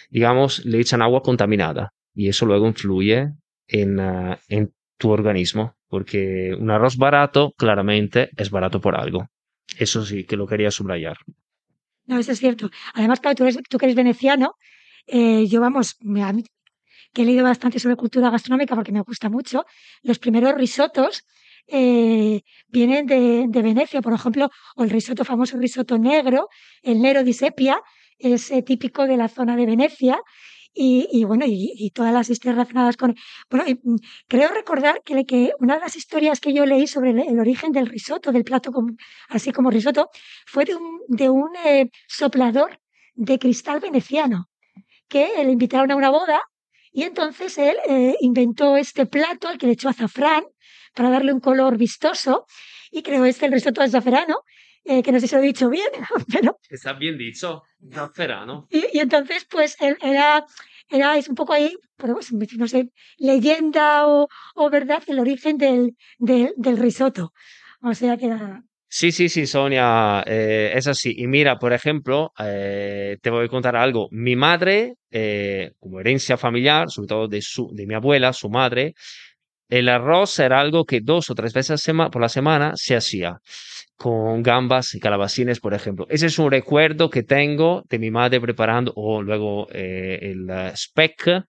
digamos, 0.09 0.65
le 0.65 0.79
echan 0.79 1.01
agua 1.01 1.21
contaminada 1.21 1.93
y 2.13 2.27
eso 2.27 2.45
luego 2.45 2.67
influye 2.67 3.29
en, 3.67 3.99
uh, 3.99 4.35
en 4.49 4.73
tu 4.97 5.11
organismo 5.11 5.76
porque 5.87 6.55
un 6.59 6.69
arroz 6.71 6.97
barato 6.97 7.53
claramente 7.57 8.29
es 8.35 8.49
barato 8.49 8.81
por 8.81 8.95
algo. 8.95 9.27
Eso 9.77 10.05
sí 10.05 10.23
que 10.25 10.37
lo 10.37 10.47
quería 10.47 10.71
subrayar. 10.71 11.17
No, 12.05 12.17
eso 12.17 12.31
es 12.31 12.39
cierto. 12.39 12.69
Además, 12.93 13.19
claro, 13.19 13.35
tú, 13.35 13.43
eres, 13.43 13.57
tú 13.69 13.77
eres 13.81 13.95
veneciano, 13.95 14.55
eh, 15.05 15.45
yo 15.47 15.59
vamos, 15.61 15.97
me, 16.01 16.23
que 17.13 17.21
he 17.21 17.25
leído 17.25 17.43
bastante 17.43 17.79
sobre 17.79 17.95
cultura 17.95 18.29
gastronómica 18.29 18.75
porque 18.75 18.91
me 18.91 19.01
gusta 19.01 19.29
mucho, 19.29 19.65
los 20.03 20.19
primeros 20.19 20.53
risotos 20.55 21.25
eh, 21.67 22.41
vienen 22.67 23.05
de, 23.05 23.45
de, 23.47 23.61
Venecia, 23.61 24.01
por 24.01 24.13
ejemplo, 24.13 24.49
o 24.75 24.83
el 24.83 24.89
risotto 24.89 25.25
famoso 25.25 25.57
risotto 25.57 25.97
negro, 25.97 26.49
el 26.81 27.01
Nero 27.01 27.23
di 27.23 27.33
Sepia, 27.33 27.81
es 28.17 28.51
eh, 28.51 28.61
típico 28.61 29.05
de 29.05 29.17
la 29.17 29.27
zona 29.27 29.55
de 29.55 29.65
Venecia 29.65 30.19
y, 30.73 31.23
bueno, 31.23 31.45
y, 31.47 31.91
todas 31.93 32.13
las 32.13 32.29
historias 32.29 32.55
relacionadas 32.55 32.97
con... 32.97 33.15
Bueno, 33.49 33.65
mm, 33.83 33.95
creo 34.27 34.49
recordar 34.49 35.01
que, 35.03 35.25
que, 35.25 35.53
una 35.59 35.75
de 35.75 35.81
las 35.81 35.95
historias 35.95 36.39
que 36.39 36.53
yo 36.53 36.65
leí 36.65 36.87
sobre 36.87 37.11
el, 37.11 37.39
origen 37.39 37.71
del 37.71 37.87
risotto, 37.87 38.31
del 38.31 38.43
plato 38.43 38.71
así 39.29 39.51
como 39.51 39.71
risotto, 39.71 40.09
fue 40.45 40.65
de 40.65 40.75
un, 40.75 41.01
de 41.07 41.29
un 41.29 41.49
eh, 41.65 41.89
soplador 42.07 42.79
de 43.15 43.39
cristal 43.39 43.79
veneciano, 43.79 44.49
que 45.07 45.31
le 45.43 45.51
invitaron 45.51 45.91
a 45.91 45.95
una 45.95 46.09
boda 46.09 46.41
y 46.91 47.03
entonces 47.03 47.57
él 47.57 47.77
eh, 47.87 48.15
inventó 48.21 48.77
este 48.77 49.05
plato 49.05 49.47
al 49.47 49.57
que 49.57 49.67
le 49.67 49.73
echó 49.73 49.89
azafrán 49.89 50.43
para 50.93 51.09
darle 51.09 51.33
un 51.33 51.39
color 51.39 51.77
vistoso 51.77 52.45
y 52.91 53.03
creó 53.03 53.25
este 53.25 53.45
el 53.45 53.51
risotto 53.51 53.81
azafrano 53.81 54.41
eh, 54.87 55.03
que 55.03 55.11
no 55.11 55.19
sé 55.19 55.27
si 55.27 55.35
lo 55.35 55.41
he 55.41 55.45
dicho 55.45 55.69
bien, 55.69 55.89
pero... 56.31 56.57
Está 56.69 56.93
bien 56.93 57.17
dicho, 57.17 57.63
Zafferano. 57.91 58.67
Y, 58.69 58.85
y 58.93 58.99
entonces, 58.99 59.45
pues, 59.49 59.75
él 59.81 59.97
era, 60.01 60.45
era, 60.89 61.17
es 61.17 61.27
un 61.27 61.35
poco 61.35 61.53
ahí, 61.53 61.75
pues, 61.97 62.31
no 62.31 62.67
sé, 62.67 62.89
leyenda 63.17 64.07
o, 64.07 64.27
o 64.55 64.69
verdad, 64.69 65.03
el 65.07 65.19
origen 65.19 65.57
del, 65.57 65.95
del, 66.17 66.53
del, 66.55 66.77
risotto. 66.77 67.33
O 67.81 67.93
sea 67.93 68.17
que 68.17 68.27
era... 68.27 68.63
Sí, 68.89 69.11
sí, 69.11 69.27
sí, 69.27 69.45
Sonia, 69.45 70.23
eh, 70.25 70.71
es 70.73 70.87
así. 70.87 71.13
Y 71.17 71.27
mira, 71.27 71.59
por 71.59 71.73
ejemplo, 71.73 72.31
eh, 72.39 73.17
te 73.21 73.29
voy 73.29 73.45
a 73.45 73.49
contar 73.49 73.75
algo. 73.75 74.07
Mi 74.11 74.37
madre, 74.37 74.93
eh, 75.11 75.73
como 75.79 75.99
herencia 75.99 76.37
familiar, 76.37 76.89
sobre 76.89 77.07
todo 77.07 77.27
de, 77.27 77.41
su, 77.41 77.69
de 77.73 77.85
mi 77.85 77.95
abuela, 77.95 78.31
su 78.31 78.49
madre, 78.49 78.93
el 79.67 79.89
arroz 79.89 80.39
era 80.39 80.61
algo 80.61 80.85
que 80.85 81.01
dos 81.01 81.29
o 81.29 81.35
tres 81.35 81.51
veces 81.53 81.83
por 82.11 82.21
la 82.21 82.29
semana 82.29 82.71
se 82.75 82.95
hacía 82.95 83.41
con 83.97 84.43
gambas 84.43 84.93
y 84.93 84.99
calabacines, 84.99 85.59
por 85.59 85.73
ejemplo. 85.73 86.05
Ese 86.09 86.27
es 86.27 86.39
un 86.39 86.51
recuerdo 86.51 87.09
que 87.09 87.23
tengo 87.23 87.83
de 87.89 87.99
mi 87.99 88.11
madre 88.11 88.39
preparando, 88.39 88.93
o 88.95 89.21
luego 89.21 89.67
eh, 89.71 90.19
el 90.21 90.49
uh, 90.49 90.75
speck, 90.75 91.45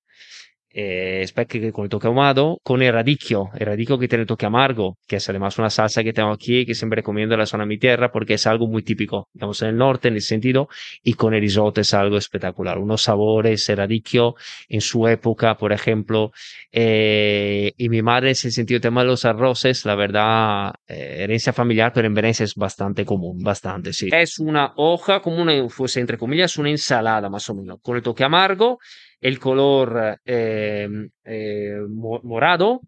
eh, 0.70 1.24
speck 1.26 1.72
con 1.72 1.84
el 1.84 1.90
toque 1.90 2.06
ahumado, 2.06 2.58
con 2.62 2.82
el 2.82 2.92
radicchio, 2.92 3.50
el 3.58 3.66
radicchio 3.66 3.98
que 3.98 4.08
tiene 4.08 4.22
el 4.22 4.28
toque 4.28 4.46
amargo, 4.46 4.98
que 5.06 5.16
es 5.16 5.28
además 5.28 5.58
una 5.58 5.70
salsa 5.70 6.02
que 6.04 6.12
tengo 6.12 6.30
aquí, 6.30 6.66
que 6.66 6.74
siempre 6.74 6.96
recomiendo 6.96 7.34
en 7.34 7.40
la 7.40 7.46
zona 7.46 7.64
de 7.64 7.68
mi 7.68 7.78
tierra, 7.78 8.10
porque 8.10 8.34
es 8.34 8.46
algo 8.46 8.66
muy 8.66 8.82
típico, 8.82 9.28
digamos, 9.32 9.62
en 9.62 9.68
el 9.68 9.76
norte, 9.76 10.08
en 10.08 10.14
el 10.14 10.20
sentido, 10.20 10.68
y 11.02 11.14
con 11.14 11.34
el 11.34 11.40
risotto 11.40 11.80
es 11.80 11.94
algo 11.94 12.16
espectacular. 12.16 12.78
Unos 12.78 13.02
sabores, 13.02 13.68
el 13.68 13.78
radicchio 13.78 14.34
en 14.68 14.80
su 14.80 15.08
época, 15.08 15.56
por 15.56 15.72
ejemplo, 15.72 16.32
eh, 16.72 17.72
y 17.76 17.88
mi 17.88 18.02
madre, 18.02 18.28
en 18.28 18.32
ese 18.32 18.50
sentido, 18.50 18.76
el 18.76 18.82
tema 18.82 19.02
de 19.02 19.08
los 19.08 19.24
arroces, 19.24 19.84
la 19.84 19.94
verdad, 19.94 20.74
eh, 20.86 21.18
herencia 21.20 21.52
familiar, 21.52 21.92
pero 21.94 22.06
en 22.06 22.14
Venecia 22.14 22.44
es 22.44 22.54
bastante 22.54 23.04
común, 23.04 23.42
bastante, 23.42 23.92
sí. 23.92 24.08
Es 24.12 24.38
una 24.38 24.72
hoja 24.76 25.20
como 25.20 25.40
una, 25.40 25.68
fuese 25.68 26.00
entre 26.00 26.18
comillas, 26.18 26.56
una 26.58 26.70
ensalada, 26.70 27.28
más 27.28 27.48
o 27.48 27.54
menos, 27.54 27.78
con 27.82 27.96
el 27.96 28.02
toque 28.02 28.24
amargo, 28.24 28.78
el 29.20 29.38
color 29.38 30.20
eh, 30.24 30.88
eh, 31.24 31.80
morado 31.88 32.80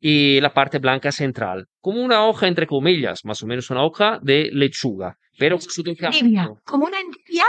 y 0.00 0.40
la 0.40 0.54
parte 0.54 0.78
blanca 0.78 1.10
central, 1.10 1.66
como 1.80 2.02
una 2.02 2.24
hoja 2.26 2.46
entre 2.46 2.66
comillas, 2.66 3.24
más 3.24 3.42
o 3.42 3.46
menos 3.46 3.70
una 3.70 3.84
hoja 3.84 4.18
de 4.22 4.50
lechuga. 4.52 5.18
Pero 5.38 5.58
endivia, 5.58 6.50
como 6.64 6.86
una 6.86 6.98
endivia 6.98 7.44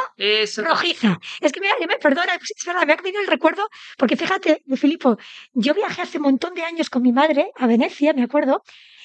rojiza. 0.58 1.19
Es 1.39 1.53
que, 1.53 1.62
me, 1.62 1.67
me, 1.88 1.97
perdona, 1.97 2.34
es 2.34 2.65
verdad, 2.65 2.86
me 2.86 2.93
ha 2.93 2.97
venido 2.97 3.21
el 3.21 3.27
recuerdo, 3.27 3.69
porque 3.97 4.17
fíjate, 4.17 4.62
Filipo, 4.75 5.17
yo 5.53 5.73
viajé 5.73 6.01
hace 6.01 6.17
un 6.17 6.23
montón 6.23 6.53
de 6.53 6.63
años 6.63 6.89
con 6.89 7.01
mi 7.01 7.13
madre 7.13 7.51
a 7.56 7.65
Venecia, 7.65 8.13
me 8.13 8.23
acuerdo, 8.23 8.62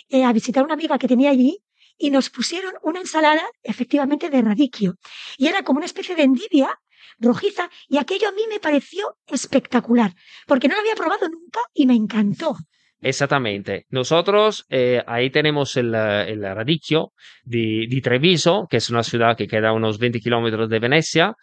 eh, 0.09 0.25
a 0.25 0.33
visitar 0.33 0.63
a 0.63 0.65
una 0.65 0.75
amiga 0.75 0.99
que 0.99 1.07
tenía 1.07 1.31
allí, 1.31 1.63
y 1.97 2.11
nos 2.11 2.31
pusieron 2.31 2.73
una 2.83 2.99
ensalada, 2.99 3.43
efectivamente, 3.63 4.31
de 4.31 4.43
radicchio. 4.43 4.95
Y 5.37 5.47
era 5.47 5.63
como 5.63 5.77
una 5.77 5.87
especie 5.87 6.17
de 6.17 6.25
endivia, 6.25 6.81
rojiza 7.19 7.71
y 7.89 7.99
aquello 7.99 8.29
a 8.29 8.33
mí 8.33 8.43
me 8.49 8.61
pareció 8.61 9.17
espectacular, 9.27 10.15
porque 10.47 10.69
no 10.69 10.75
lo 10.75 10.81
había 10.81 10.95
probado 10.95 11.29
nunca 11.29 11.61
y 11.75 11.87
me 11.87 11.95
encantó. 11.95 12.57
Exactamente. 13.01 13.87
Nosotros 13.91 14.65
eh, 14.69 15.03
ahí 15.07 15.31
tenemos 15.31 15.77
el, 15.77 15.93
el 15.95 16.43
radicchio 16.43 17.13
di, 17.43 17.89
di, 17.89 18.01
Treviso, 18.01 18.69
que 18.71 18.77
es 18.77 18.91
una 18.91 19.03
ciudad 19.03 19.37
que 19.37 19.49
queda 19.49 19.71
a 19.71 19.73
unos 19.73 19.99
20 19.99 20.21
kilómetros 20.21 20.69
de 20.69 20.79
Venecia, 20.79 21.35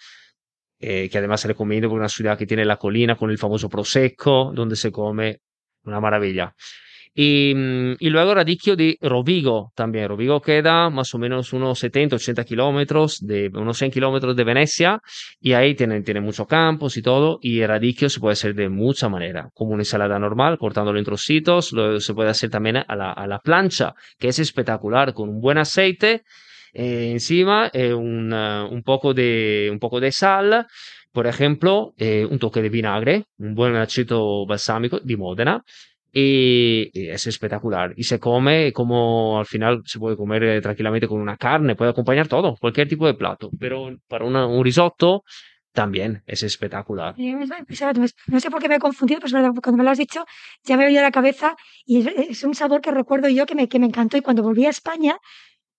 eh, 0.80 1.10
que 1.10 1.18
además 1.18 1.42
se 1.42 1.50
recomiendo 1.50 1.90
porque 1.90 2.00
es 2.00 2.04
una 2.04 2.10
ciudad 2.10 2.38
que 2.38 2.46
tiene 2.46 2.64
la 2.64 2.78
colina 2.78 3.18
con 3.18 3.30
el 3.30 3.38
famoso 3.38 3.68
Prosecco, 3.68 4.54
donde 4.56 4.78
se 4.78 4.90
come 4.90 5.42
una 5.84 6.00
maravilla. 6.00 6.56
Y, 7.22 7.54
mm, 7.54 7.96
y, 8.00 8.10
luego 8.12 8.34
Radicchio 8.34 8.78
de 8.78 8.98
Rovigo 9.02 9.74
también. 9.76 10.08
Rovigo 10.08 10.40
queda 10.40 10.90
más 10.90 11.14
o 11.14 11.18
menos 11.18 11.52
unos 11.52 11.78
70, 11.78 12.16
80 12.16 12.46
kilómetros, 12.46 13.20
de 13.20 13.52
unos 13.54 13.78
100 13.78 13.92
kilómetros 13.92 14.38
de 14.38 14.44
Venecia, 14.46 15.02
y 15.42 15.52
ahí 15.52 15.76
tiene, 15.76 16.02
tiene 16.02 16.22
muchos 16.22 16.48
campos 16.48 16.96
y 16.96 17.02
todo. 17.02 17.38
Y 17.42 17.60
el 17.60 17.68
radicchio 17.68 18.08
se 18.08 18.22
puede 18.22 18.34
hacer 18.34 18.56
de 18.56 18.70
mucha 18.70 19.10
manera, 19.10 19.50
como 19.54 19.72
una 19.72 19.82
ensalada 19.82 20.18
normal, 20.18 20.58
cortándolo 20.58 20.98
en 20.98 21.04
trocitos. 21.04 21.74
Lo, 21.74 22.00
se 22.00 22.14
puede 22.14 22.30
hacer 22.30 22.50
también 22.50 22.78
a 22.78 22.96
la, 22.96 23.12
a 23.12 23.28
la 23.28 23.40
plancha, 23.40 23.96
que 24.18 24.30
es 24.30 24.40
espectacular, 24.40 25.14
con 25.14 25.28
un 25.28 25.42
buen 25.42 25.58
aceite. 25.58 26.24
Eh, 26.72 27.12
encima 27.12 27.70
eh, 27.74 27.94
un, 27.94 28.32
uh, 28.32 28.66
un, 28.72 28.82
poco 28.82 29.14
de, 29.14 29.68
un 29.70 29.80
poco 29.80 30.00
de 30.00 30.14
sal, 30.14 30.68
por 31.12 31.28
ejemplo, 31.28 31.94
eh, 31.98 32.26
un 32.30 32.40
toque 32.40 32.62
de 32.62 32.70
vinagre, 32.70 33.26
un 33.40 33.56
buen 33.56 33.76
aceto 33.76 34.46
balsámico 34.46 35.02
di 35.04 35.18
Modena, 35.18 35.62
y, 36.12 36.90
y, 36.94 37.10
es 37.10 37.28
espectacular. 37.28 37.94
Y 37.96 38.04
se 38.04 38.20
come 38.20 38.74
como 38.74 39.40
al 39.40 39.46
final 39.46 39.82
se 39.86 40.00
puede 40.00 40.18
comer 40.18 40.44
eh, 40.44 40.62
tranquilamente 40.62 41.08
con 41.08 41.22
una 41.22 41.38
carne, 41.38 41.76
puede 41.76 41.92
acompañar 41.92 42.28
todo, 42.28 42.56
cualquier 42.58 42.88
tipo 42.88 43.08
de 43.08 43.14
plato, 43.14 43.50
pero 43.60 43.98
para 44.08 44.26
una, 44.26 44.48
un 44.48 44.64
risotto 44.64 45.24
también 45.72 46.24
es 46.26 46.44
espectacular. 46.44 47.16
No 47.18 48.40
sé 48.40 48.50
por 48.50 48.62
qué 48.62 48.70
me 48.70 48.76
he 48.76 48.80
confundido, 48.80 49.22
pero 49.22 49.54
cuando 49.62 49.78
me 49.78 49.84
lo 49.84 49.92
has 49.92 49.98
dicho 49.98 50.26
ya 50.64 50.78
me 50.78 50.86
venía 50.86 51.00
a 51.02 51.04
la 51.04 51.12
cabeza 51.12 51.56
y 51.86 52.08
es, 52.08 52.44
un 52.44 52.56
sabor 52.56 52.82
que 52.82 52.92
recuerdo 52.92 53.30
yo 53.30 53.46
que 53.46 53.56
me, 53.56 53.68
que 53.68 53.80
me 53.80 53.86
encantó 53.86 54.18
y 54.18 54.22
cuando 54.22 54.44
volví 54.44 54.66
a 54.66 54.70
España 54.70 55.18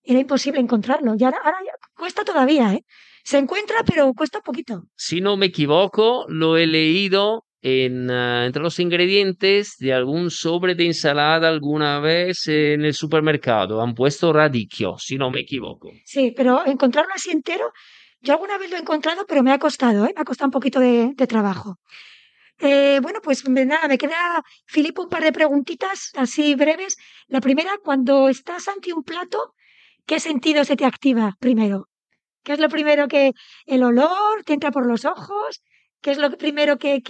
era 0.02 0.18
imposible 0.18 0.60
encontrarlo. 0.60 1.14
Y 1.18 1.24
ahora, 1.24 1.38
ahora 1.44 1.58
cuesta 1.94 2.24
todavía, 2.24 2.72
¿eh? 2.72 2.84
Se 3.22 3.38
encuentra, 3.38 3.76
pero 3.84 4.12
cuesta 4.14 4.38
un 4.38 4.44
poquito. 4.44 4.84
Si 4.96 5.20
no 5.20 5.36
me 5.36 5.46
equivoco, 5.46 6.24
lo 6.28 6.56
he 6.56 6.66
leído 6.66 7.44
uh, 7.62 8.44
entre 8.46 8.62
los 8.62 8.78
ingredientes 8.78 9.76
de 9.78 9.92
algún 9.92 10.30
sobre 10.30 10.74
de 10.74 10.86
ensalada 10.86 11.48
alguna 11.48 12.00
vez 12.00 12.46
en 12.46 12.84
el 12.84 12.94
supermercado. 12.94 13.80
Han 13.80 13.94
puesto 13.94 14.32
radicchio, 14.32 14.96
si 14.98 15.16
no 15.16 15.30
me 15.30 15.40
equivoco. 15.40 15.90
Sí, 16.04 16.32
pero 16.36 16.64
encontrarlo 16.66 17.12
así 17.14 17.30
entero, 17.30 17.72
yo 18.20 18.34
alguna 18.34 18.58
vez 18.58 18.70
lo 18.70 18.76
he 18.76 18.80
encontrado, 18.80 19.24
pero 19.26 19.42
me 19.42 19.52
ha 19.52 19.58
costado, 19.58 20.04
¿eh? 20.04 20.12
me 20.14 20.20
ha 20.20 20.24
costado 20.24 20.48
un 20.48 20.52
poquito 20.52 20.80
de, 20.80 21.14
trabajo. 21.26 21.78
Eh, 22.58 23.00
bueno, 23.02 23.20
pues 23.22 23.48
nada, 23.48 23.88
me 23.88 23.96
queda, 23.96 24.42
Filipe, 24.66 25.00
un 25.00 25.08
par 25.08 25.22
de 25.22 25.32
preguntitas 25.32 26.10
así 26.16 26.54
breves. 26.54 26.96
La 27.28 27.40
primera, 27.40 27.70
cuando 27.82 28.28
estás 28.28 28.68
ante 28.68 28.92
un 28.92 29.02
plato, 29.02 29.54
¿qué 30.04 30.20
sentido 30.20 30.64
se 30.64 30.76
te 30.76 30.84
activa 30.84 31.36
primero? 31.40 31.88
¿Qué 32.42 32.52
es 32.52 32.58
lo 32.58 32.68
primero 32.68 33.08
que 33.08 33.32
el 33.64 33.82
olor 33.82 34.44
te 34.44 34.52
entra 34.52 34.70
por 34.70 34.86
los 34.86 35.06
ojos? 35.06 35.62
¿Qué 36.02 36.10
es 36.10 36.18
lo 36.18 36.30
primero 36.36 36.78
que, 36.78 37.02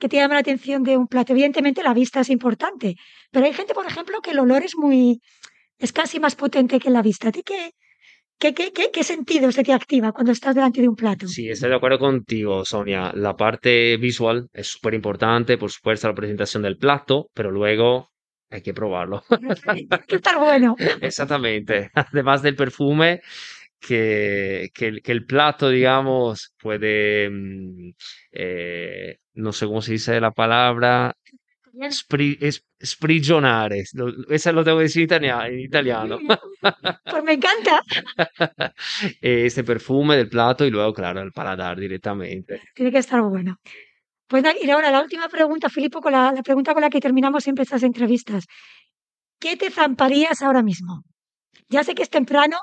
que 0.00 0.08
te 0.08 0.16
llama 0.16 0.34
la 0.34 0.40
atención 0.40 0.82
de 0.82 0.96
un 0.96 1.06
plato? 1.06 1.32
Evidentemente 1.32 1.82
la 1.82 1.94
vista 1.94 2.20
es 2.20 2.30
importante, 2.30 2.96
pero 3.30 3.46
hay 3.46 3.52
gente, 3.52 3.74
por 3.74 3.86
ejemplo, 3.86 4.20
que 4.20 4.32
el 4.32 4.40
olor 4.40 4.64
es 4.64 4.76
muy, 4.76 5.20
es 5.78 5.92
casi 5.92 6.18
más 6.18 6.34
potente 6.34 6.80
que 6.80 6.90
la 6.90 7.02
vista. 7.02 7.28
¿A 7.28 7.32
ti 7.32 7.42
qué, 7.44 7.72
qué, 8.38 8.54
qué, 8.54 8.72
qué, 8.72 8.90
qué 8.92 9.04
sentido 9.04 9.52
se 9.52 9.62
te 9.62 9.72
activa 9.72 10.12
cuando 10.12 10.32
estás 10.32 10.54
delante 10.54 10.80
de 10.80 10.88
un 10.88 10.96
plato? 10.96 11.28
Sí, 11.28 11.48
estoy 11.48 11.70
de 11.70 11.76
acuerdo 11.76 11.98
contigo, 11.98 12.64
Sonia. 12.64 13.12
La 13.14 13.36
parte 13.36 13.96
visual 13.96 14.48
es 14.52 14.66
súper 14.66 14.94
importante, 14.94 15.58
por 15.58 15.70
supuesto, 15.70 16.08
la 16.08 16.14
presentación 16.14 16.62
del 16.62 16.76
plato, 16.76 17.28
pero 17.34 17.50
luego 17.50 18.10
hay 18.50 18.62
que 18.62 18.74
probarlo. 18.74 19.22
Hay 19.66 19.86
que 19.86 20.16
estar 20.16 20.38
bueno. 20.38 20.74
Exactamente. 21.00 21.90
Además 21.94 22.42
del 22.42 22.56
perfume, 22.56 23.20
que, 23.80 24.70
que, 24.74 24.86
el, 24.86 25.02
que 25.02 25.12
el 25.12 25.24
plato, 25.24 25.68
digamos, 25.70 26.52
puede, 26.60 27.30
eh, 28.32 29.18
no 29.34 29.52
sé 29.52 29.66
cómo 29.66 29.82
se 29.82 29.92
dice 29.92 30.20
la 30.20 30.30
palabra, 30.32 31.14
spri, 31.90 32.38
es, 32.40 32.64
sprigionare. 32.84 33.84
Esa 34.28 34.52
lo 34.52 34.64
tengo 34.64 34.78
que 34.78 34.84
decir 34.84 35.12
en 35.12 35.60
italiano. 35.60 36.18
Pues 37.10 37.24
me 37.24 37.32
encanta. 37.32 37.80
Este 39.20 39.64
perfume 39.64 40.18
del 40.18 40.28
plato 40.28 40.66
y 40.66 40.70
luego, 40.70 40.92
claro, 40.92 41.22
el 41.22 41.32
paladar 41.32 41.80
directamente. 41.80 42.60
Tiene 42.74 42.92
que 42.92 42.98
estar 42.98 43.22
bueno. 43.22 43.56
Pues 44.28 44.44
y 44.62 44.70
ahora 44.70 44.90
la 44.90 45.00
última 45.00 45.28
pregunta, 45.28 45.70
Filipo, 45.70 46.00
con 46.00 46.12
la, 46.12 46.32
la 46.32 46.42
pregunta 46.42 46.74
con 46.74 46.82
la 46.82 46.90
que 46.90 47.00
terminamos 47.00 47.42
siempre 47.42 47.62
estas 47.62 47.82
entrevistas. 47.82 48.44
¿Qué 49.40 49.56
te 49.56 49.70
zamparías 49.70 50.42
ahora 50.42 50.62
mismo? 50.62 51.02
Ya 51.68 51.84
sé 51.84 51.94
que 51.94 52.02
es 52.02 52.10
temprano 52.10 52.58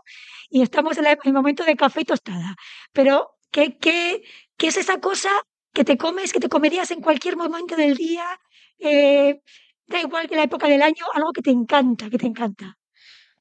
y 0.50 0.62
estamos 0.62 0.98
en 0.98 1.06
el 1.06 1.34
momento 1.34 1.64
de 1.64 1.76
café 1.76 2.02
y 2.02 2.06
tostada, 2.06 2.56
pero 2.94 3.32
¿qué, 3.52 3.78
qué, 3.78 4.24
qué 4.58 4.68
es 4.68 4.78
esa 4.78 5.00
cosa 5.00 5.30
que 5.74 5.84
te 5.84 5.98
comes, 5.98 6.34
que 6.34 6.40
te 6.40 6.50
comerías 6.50 6.92
en 6.92 7.02
cualquier 7.02 7.38
momento 7.38 7.76
del 7.76 7.96
día? 7.96 8.26
Eh, 8.80 9.42
da 9.88 10.02
igual 10.02 10.28
que 10.28 10.36
la 10.36 10.44
época 10.44 10.68
del 10.68 10.82
año, 10.82 11.06
algo 11.14 11.32
que 11.32 11.42
te 11.42 11.52
encanta, 11.52 12.10
que 12.10 12.18
te 12.18 12.28
encanta. 12.28 12.78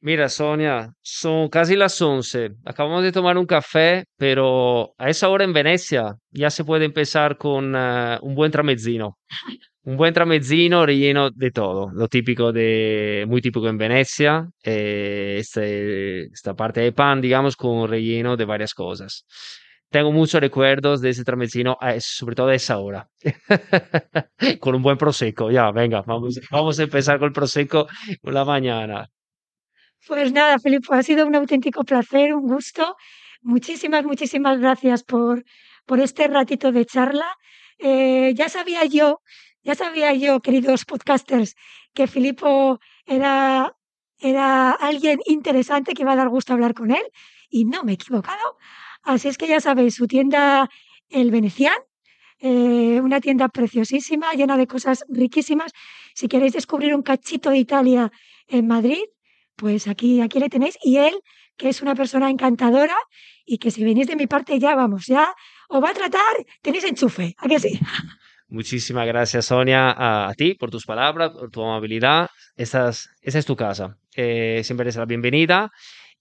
Mira, 0.00 0.28
Sonia, 0.28 0.92
son 1.02 1.48
casi 1.48 1.74
las 1.74 2.00
11. 2.00 2.50
Acabamos 2.64 3.02
de 3.02 3.12
tomar 3.12 3.38
un 3.38 3.46
café, 3.46 4.04
pero 4.16 4.94
a 4.98 5.08
esa 5.08 5.28
hora 5.28 5.44
en 5.44 5.52
Venecia 5.52 6.16
ya 6.30 6.50
se 6.50 6.64
puede 6.64 6.84
empezar 6.84 7.38
con 7.38 7.74
uh, 7.74 8.18
un 8.22 8.34
buen 8.34 8.52
tramezzino. 8.52 9.18
Un 9.86 9.96
buen 9.96 10.12
tramezzino 10.12 10.84
relleno 10.84 11.30
de 11.30 11.52
todo, 11.52 11.92
lo 11.94 12.08
típico 12.08 12.50
de, 12.50 13.24
muy 13.28 13.40
típico 13.40 13.68
en 13.68 13.78
Venecia, 13.78 14.48
eh, 14.64 15.36
este, 15.38 16.24
esta 16.24 16.54
parte 16.54 16.80
de 16.80 16.90
pan, 16.90 17.20
digamos, 17.20 17.54
con 17.54 17.88
relleno 17.88 18.36
de 18.36 18.44
varias 18.44 18.74
cosas. 18.74 19.24
Tengo 19.88 20.10
muchos 20.10 20.40
recuerdos 20.40 21.00
de 21.00 21.10
ese 21.10 21.22
tramezzino, 21.22 21.78
eh, 21.80 22.00
sobre 22.00 22.34
todo 22.34 22.48
a 22.48 22.56
esa 22.56 22.78
hora, 22.78 23.08
con 24.60 24.74
un 24.74 24.82
buen 24.82 24.98
prosecco. 24.98 25.52
Ya, 25.52 25.70
venga, 25.70 26.02
vamos, 26.04 26.40
vamos 26.50 26.80
a 26.80 26.82
empezar 26.82 27.20
con 27.20 27.28
el 27.28 27.32
prosecco 27.32 27.86
por 28.20 28.34
la 28.34 28.44
mañana. 28.44 29.08
Pues 30.04 30.32
nada, 30.32 30.58
Felipe, 30.58 30.88
ha 30.90 31.02
sido 31.04 31.28
un 31.28 31.36
auténtico 31.36 31.84
placer, 31.84 32.34
un 32.34 32.48
gusto. 32.48 32.96
Muchísimas, 33.40 34.04
muchísimas 34.04 34.58
gracias 34.58 35.04
por, 35.04 35.44
por 35.84 36.00
este 36.00 36.26
ratito 36.26 36.72
de 36.72 36.84
charla. 36.86 37.28
Eh, 37.78 38.32
ya 38.34 38.48
sabía 38.48 38.84
yo, 38.86 39.20
ya 39.66 39.74
sabía 39.74 40.14
yo, 40.14 40.40
queridos 40.40 40.84
podcasters, 40.84 41.56
que 41.92 42.06
Filipo 42.06 42.78
era, 43.04 43.76
era 44.20 44.70
alguien 44.70 45.18
interesante 45.26 45.92
que 45.92 46.02
iba 46.02 46.12
a 46.12 46.16
dar 46.16 46.28
gusto 46.28 46.52
hablar 46.52 46.72
con 46.72 46.92
él 46.92 47.02
y 47.50 47.64
no 47.64 47.82
me 47.82 47.90
he 47.90 47.94
equivocado. 47.96 48.58
Así 49.02 49.26
es 49.26 49.36
que 49.36 49.48
ya 49.48 49.60
sabéis, 49.60 49.96
su 49.96 50.06
tienda 50.06 50.70
El 51.08 51.32
Venecian, 51.32 51.74
eh, 52.38 53.00
una 53.02 53.20
tienda 53.20 53.48
preciosísima, 53.48 54.34
llena 54.34 54.56
de 54.56 54.68
cosas 54.68 55.04
riquísimas. 55.08 55.72
Si 56.14 56.28
queréis 56.28 56.52
descubrir 56.52 56.94
un 56.94 57.02
cachito 57.02 57.50
de 57.50 57.58
Italia 57.58 58.12
en 58.46 58.68
Madrid, 58.68 59.02
pues 59.56 59.88
aquí, 59.88 60.20
aquí 60.20 60.38
le 60.38 60.48
tenéis. 60.48 60.78
Y 60.80 60.98
él, 60.98 61.14
que 61.56 61.70
es 61.70 61.82
una 61.82 61.96
persona 61.96 62.30
encantadora 62.30 62.96
y 63.44 63.58
que 63.58 63.72
si 63.72 63.82
venís 63.82 64.06
de 64.06 64.14
mi 64.14 64.28
parte 64.28 64.60
ya, 64.60 64.76
vamos, 64.76 65.06
ya 65.06 65.34
os 65.68 65.82
va 65.82 65.90
a 65.90 65.94
tratar, 65.94 66.46
tenéis 66.62 66.84
enchufe, 66.84 67.34
¿a 67.38 67.48
que 67.48 67.58
sí? 67.58 67.80
Muchísimas 68.48 69.06
gracias, 69.06 69.46
Sonia, 69.46 69.90
a, 69.90 70.28
a 70.28 70.34
ti 70.34 70.54
por 70.54 70.70
tus 70.70 70.84
palabras, 70.84 71.30
por 71.32 71.50
tu 71.50 71.62
amabilidad. 71.62 72.28
Esa 72.56 72.90
es, 72.90 73.08
esa 73.22 73.38
es 73.38 73.46
tu 73.46 73.56
casa. 73.56 73.96
Eh, 74.14 74.62
siempre 74.64 74.84
eres 74.84 74.96
la 74.96 75.04
bienvenida. 75.04 75.70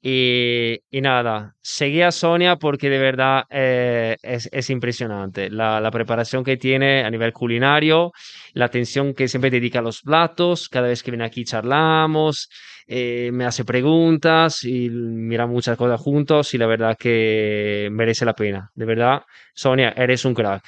Y, 0.02 0.82
y, 0.92 1.02
nada, 1.02 1.56
seguí 1.62 2.04
a 2.04 2.12
Sonia 2.12 2.58
porque 2.58 2.92
de 2.92 3.00
verdad 3.00 3.46
eh, 3.50 4.18
es, 4.22 4.48
es, 4.52 4.70
impresionante 4.70 5.50
la, 5.50 5.80
la, 5.82 5.90
preparación 5.90 6.44
que 6.44 6.58
tiene 6.58 7.04
a 7.04 7.10
nivel 7.10 7.34
culinario, 7.34 8.12
la 8.54 8.66
atención 8.66 9.16
que 9.16 9.28
siempre 9.28 9.50
dedica 9.50 9.80
a 9.80 9.82
los 9.82 10.04
platos, 10.04 10.70
cada 10.70 10.90
vez 10.90 11.02
que 11.02 11.10
viene 11.10 11.26
aquí 11.26 11.44
charlamos, 11.44 12.50
eh, 12.88 13.32
me 13.34 13.46
hace 13.46 13.66
preguntas 13.66 14.64
y 14.64 14.90
mira 14.92 15.48
muchas 15.48 15.76
cosas 15.76 16.00
juntos 16.00 16.54
y 16.54 16.60
la 16.60 16.68
verdad 16.68 16.96
que 17.00 17.90
merece 17.92 18.26
la 18.26 18.36
pena. 18.36 18.72
De 18.76 18.86
verdad, 18.86 19.24
Sonia, 19.56 19.94
eres 19.98 20.24
un 20.26 20.36
crack. 20.36 20.64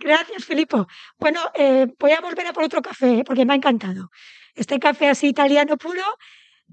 Gracias, 0.00 0.46
Filipo. 0.46 0.86
Bueno, 1.18 1.40
eh, 1.54 1.86
voy 1.98 2.12
a 2.12 2.20
volver 2.20 2.46
a 2.46 2.52
por 2.54 2.64
otro 2.64 2.80
café 2.80 3.22
porque 3.24 3.44
me 3.44 3.52
ha 3.52 3.56
encantado. 3.56 4.10
Este 4.54 4.78
café 4.78 5.08
así 5.08 5.28
italiano 5.28 5.76
puro 5.76 6.02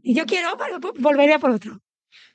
y 0.02 0.16
yo 0.16 0.26
quiero, 0.26 0.58
volveré 1.00 1.34
a 1.34 1.40
por 1.40 1.52
otro. 1.52 1.80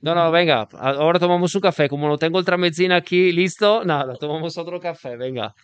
No, 0.00 0.14
no, 0.14 0.31
venga, 0.31 0.68
ahora 0.78 1.18
tomamos 1.18 1.55
un 1.55 1.62
café. 1.62 1.88
Como 1.88 2.09
no 2.09 2.18
tengo 2.18 2.38
el 2.38 2.44
tramezzina 2.44 2.96
aquí 2.96 3.33
listo, 3.33 3.85
nada, 3.85 4.16
tomamos 4.16 4.59
otro 4.59 4.78
café, 4.81 5.16
venga. 5.16 5.55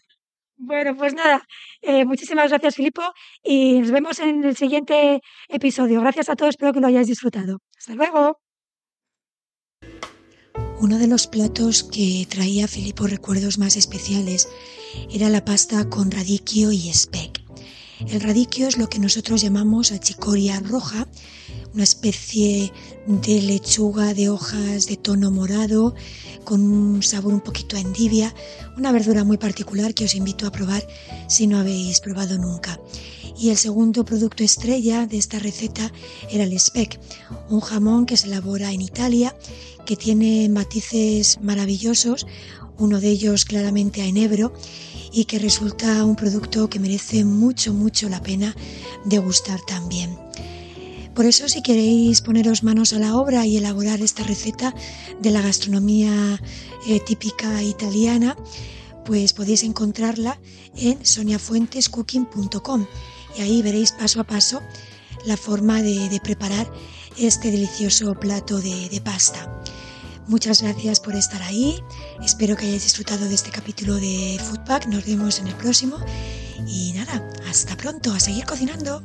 Bueno, 0.57 0.97
pues 0.97 1.13
nada, 1.13 1.47
eh, 1.83 2.05
muchísimas 2.05 2.49
gracias, 2.49 2.75
Filipo, 2.75 3.03
y 3.45 3.81
nos 3.81 3.91
vemos 3.93 4.19
en 4.19 4.43
el 4.43 4.57
siguiente 4.57 5.21
episodio. 5.49 6.01
Gracias 6.01 6.31
a 6.31 6.37
todos, 6.37 6.51
espero 6.51 6.73
que 6.73 6.81
lo 6.81 6.89
hayáis 6.89 7.07
disfrutado. 7.07 7.59
Hasta 7.77 7.95
luego. 7.95 8.41
Uno 10.81 10.99
de 10.99 11.09
los 11.09 11.27
platos 11.27 11.83
que 11.83 12.25
traía 12.31 12.69
Filipo 12.69 13.09
recuerdos 13.09 13.59
más 13.59 13.77
especiales 13.77 14.49
era 15.11 15.29
la 15.29 15.45
pasta 15.45 15.89
con 15.89 16.11
radicchio 16.11 16.73
y 16.73 16.93
speck. 16.93 17.43
El 18.07 18.21
radicchio 18.21 18.69
es 18.69 18.79
lo 18.79 18.89
que 18.89 18.99
nosotros 18.99 19.43
llamamos 19.43 19.91
achicoria 19.91 20.61
roja, 20.61 21.09
una 21.75 21.83
especie 21.83 22.73
de 23.07 23.43
lechuga 23.43 24.15
de 24.15 24.29
hojas 24.29 24.87
de 24.87 24.97
tono 24.97 25.31
morado 25.31 25.95
con 26.45 26.61
un 26.63 27.03
sabor 27.03 27.35
un 27.35 27.41
poquito 27.41 27.77
a 27.77 27.81
endivia, 27.81 28.35
una 28.77 28.93
verdura 28.93 29.25
muy 29.25 29.37
particular 29.37 29.95
que 29.95 30.05
os 30.05 30.15
invito 30.15 30.47
a 30.47 30.53
probar 30.53 30.87
si 31.29 31.47
no 31.47 31.59
habéis 31.59 32.01
probado 32.01 32.39
nunca. 32.39 32.81
Y 33.37 33.51
el 33.51 33.57
segundo 33.57 34.05
producto 34.05 34.43
estrella 34.43 35.07
de 35.07 35.19
esta 35.19 35.39
receta 35.39 35.93
era 36.31 36.45
el 36.45 36.59
speck, 36.59 36.99
un 37.51 37.61
jamón 37.61 38.07
que 38.07 38.17
se 38.17 38.27
elabora 38.27 38.73
en 38.73 38.81
Italia, 38.81 39.37
que 39.85 39.97
tiene 39.97 40.49
matices 40.49 41.39
maravillosos, 41.41 42.27
uno 42.79 43.01
de 43.01 43.09
ellos 43.09 43.45
claramente 43.45 44.03
a 44.03 44.07
enebro, 44.07 44.53
y 45.13 45.25
que 45.25 45.39
resulta 45.39 46.05
un 46.05 46.17
producto 46.17 46.69
que 46.69 46.79
merece 46.79 47.25
mucho, 47.25 47.73
mucho 47.73 48.09
la 48.09 48.23
pena 48.23 48.55
degustar 49.05 49.61
también. 49.67 50.17
Por 51.15 51.27
eso 51.27 51.49
si 51.49 51.63
queréis 51.63 52.21
poneros 52.21 52.63
manos 52.63 52.93
a 52.93 52.99
la 52.99 53.17
obra 53.17 53.45
y 53.45 53.57
elaborar 53.57 54.01
esta 54.01 54.23
receta 54.23 54.75
de 55.21 55.31
la 55.31 55.43
gastronomía 55.43 56.41
eh, 56.87 57.01
típica 57.01 57.63
italiana, 57.63 58.37
pues 59.05 59.33
podéis 59.33 59.65
encontrarla 59.65 60.39
en 60.77 61.05
soniafuentescooking.com 61.05 62.87
y 63.37 63.43
ahí 63.43 63.63
veréis 63.63 63.93
paso 63.93 64.21
a 64.21 64.25
paso 64.25 64.61
la 65.25 65.37
forma 65.37 65.83
de, 65.83 66.21
preparar 66.23 66.71
este 67.19 67.51
delicioso 67.51 68.15
plato 68.15 68.61
de, 68.61 68.89
de 68.89 69.01
pasta. 69.01 69.61
Muchas 70.29 70.61
gracias 70.61 71.01
por 71.01 71.15
estar 71.15 71.41
ahí. 71.43 71.83
Espero 72.23 72.55
que 72.55 72.67
hayáis 72.67 72.83
disfrutado 72.83 73.27
de 73.27 73.35
este 73.35 73.51
capítulo 73.51 73.95
de 73.95 74.39
Foodpack. 74.45 74.87
Nos 74.87 75.07
vemos 75.07 75.39
en 75.39 75.49
el 75.49 75.55
próximo. 75.55 75.97
Y 76.67 76.93
nada, 76.93 77.27
hasta 77.49 77.75
pronto, 77.79 78.13
a 78.13 78.21
seguir 78.21 78.45
cocinando. 78.45 79.03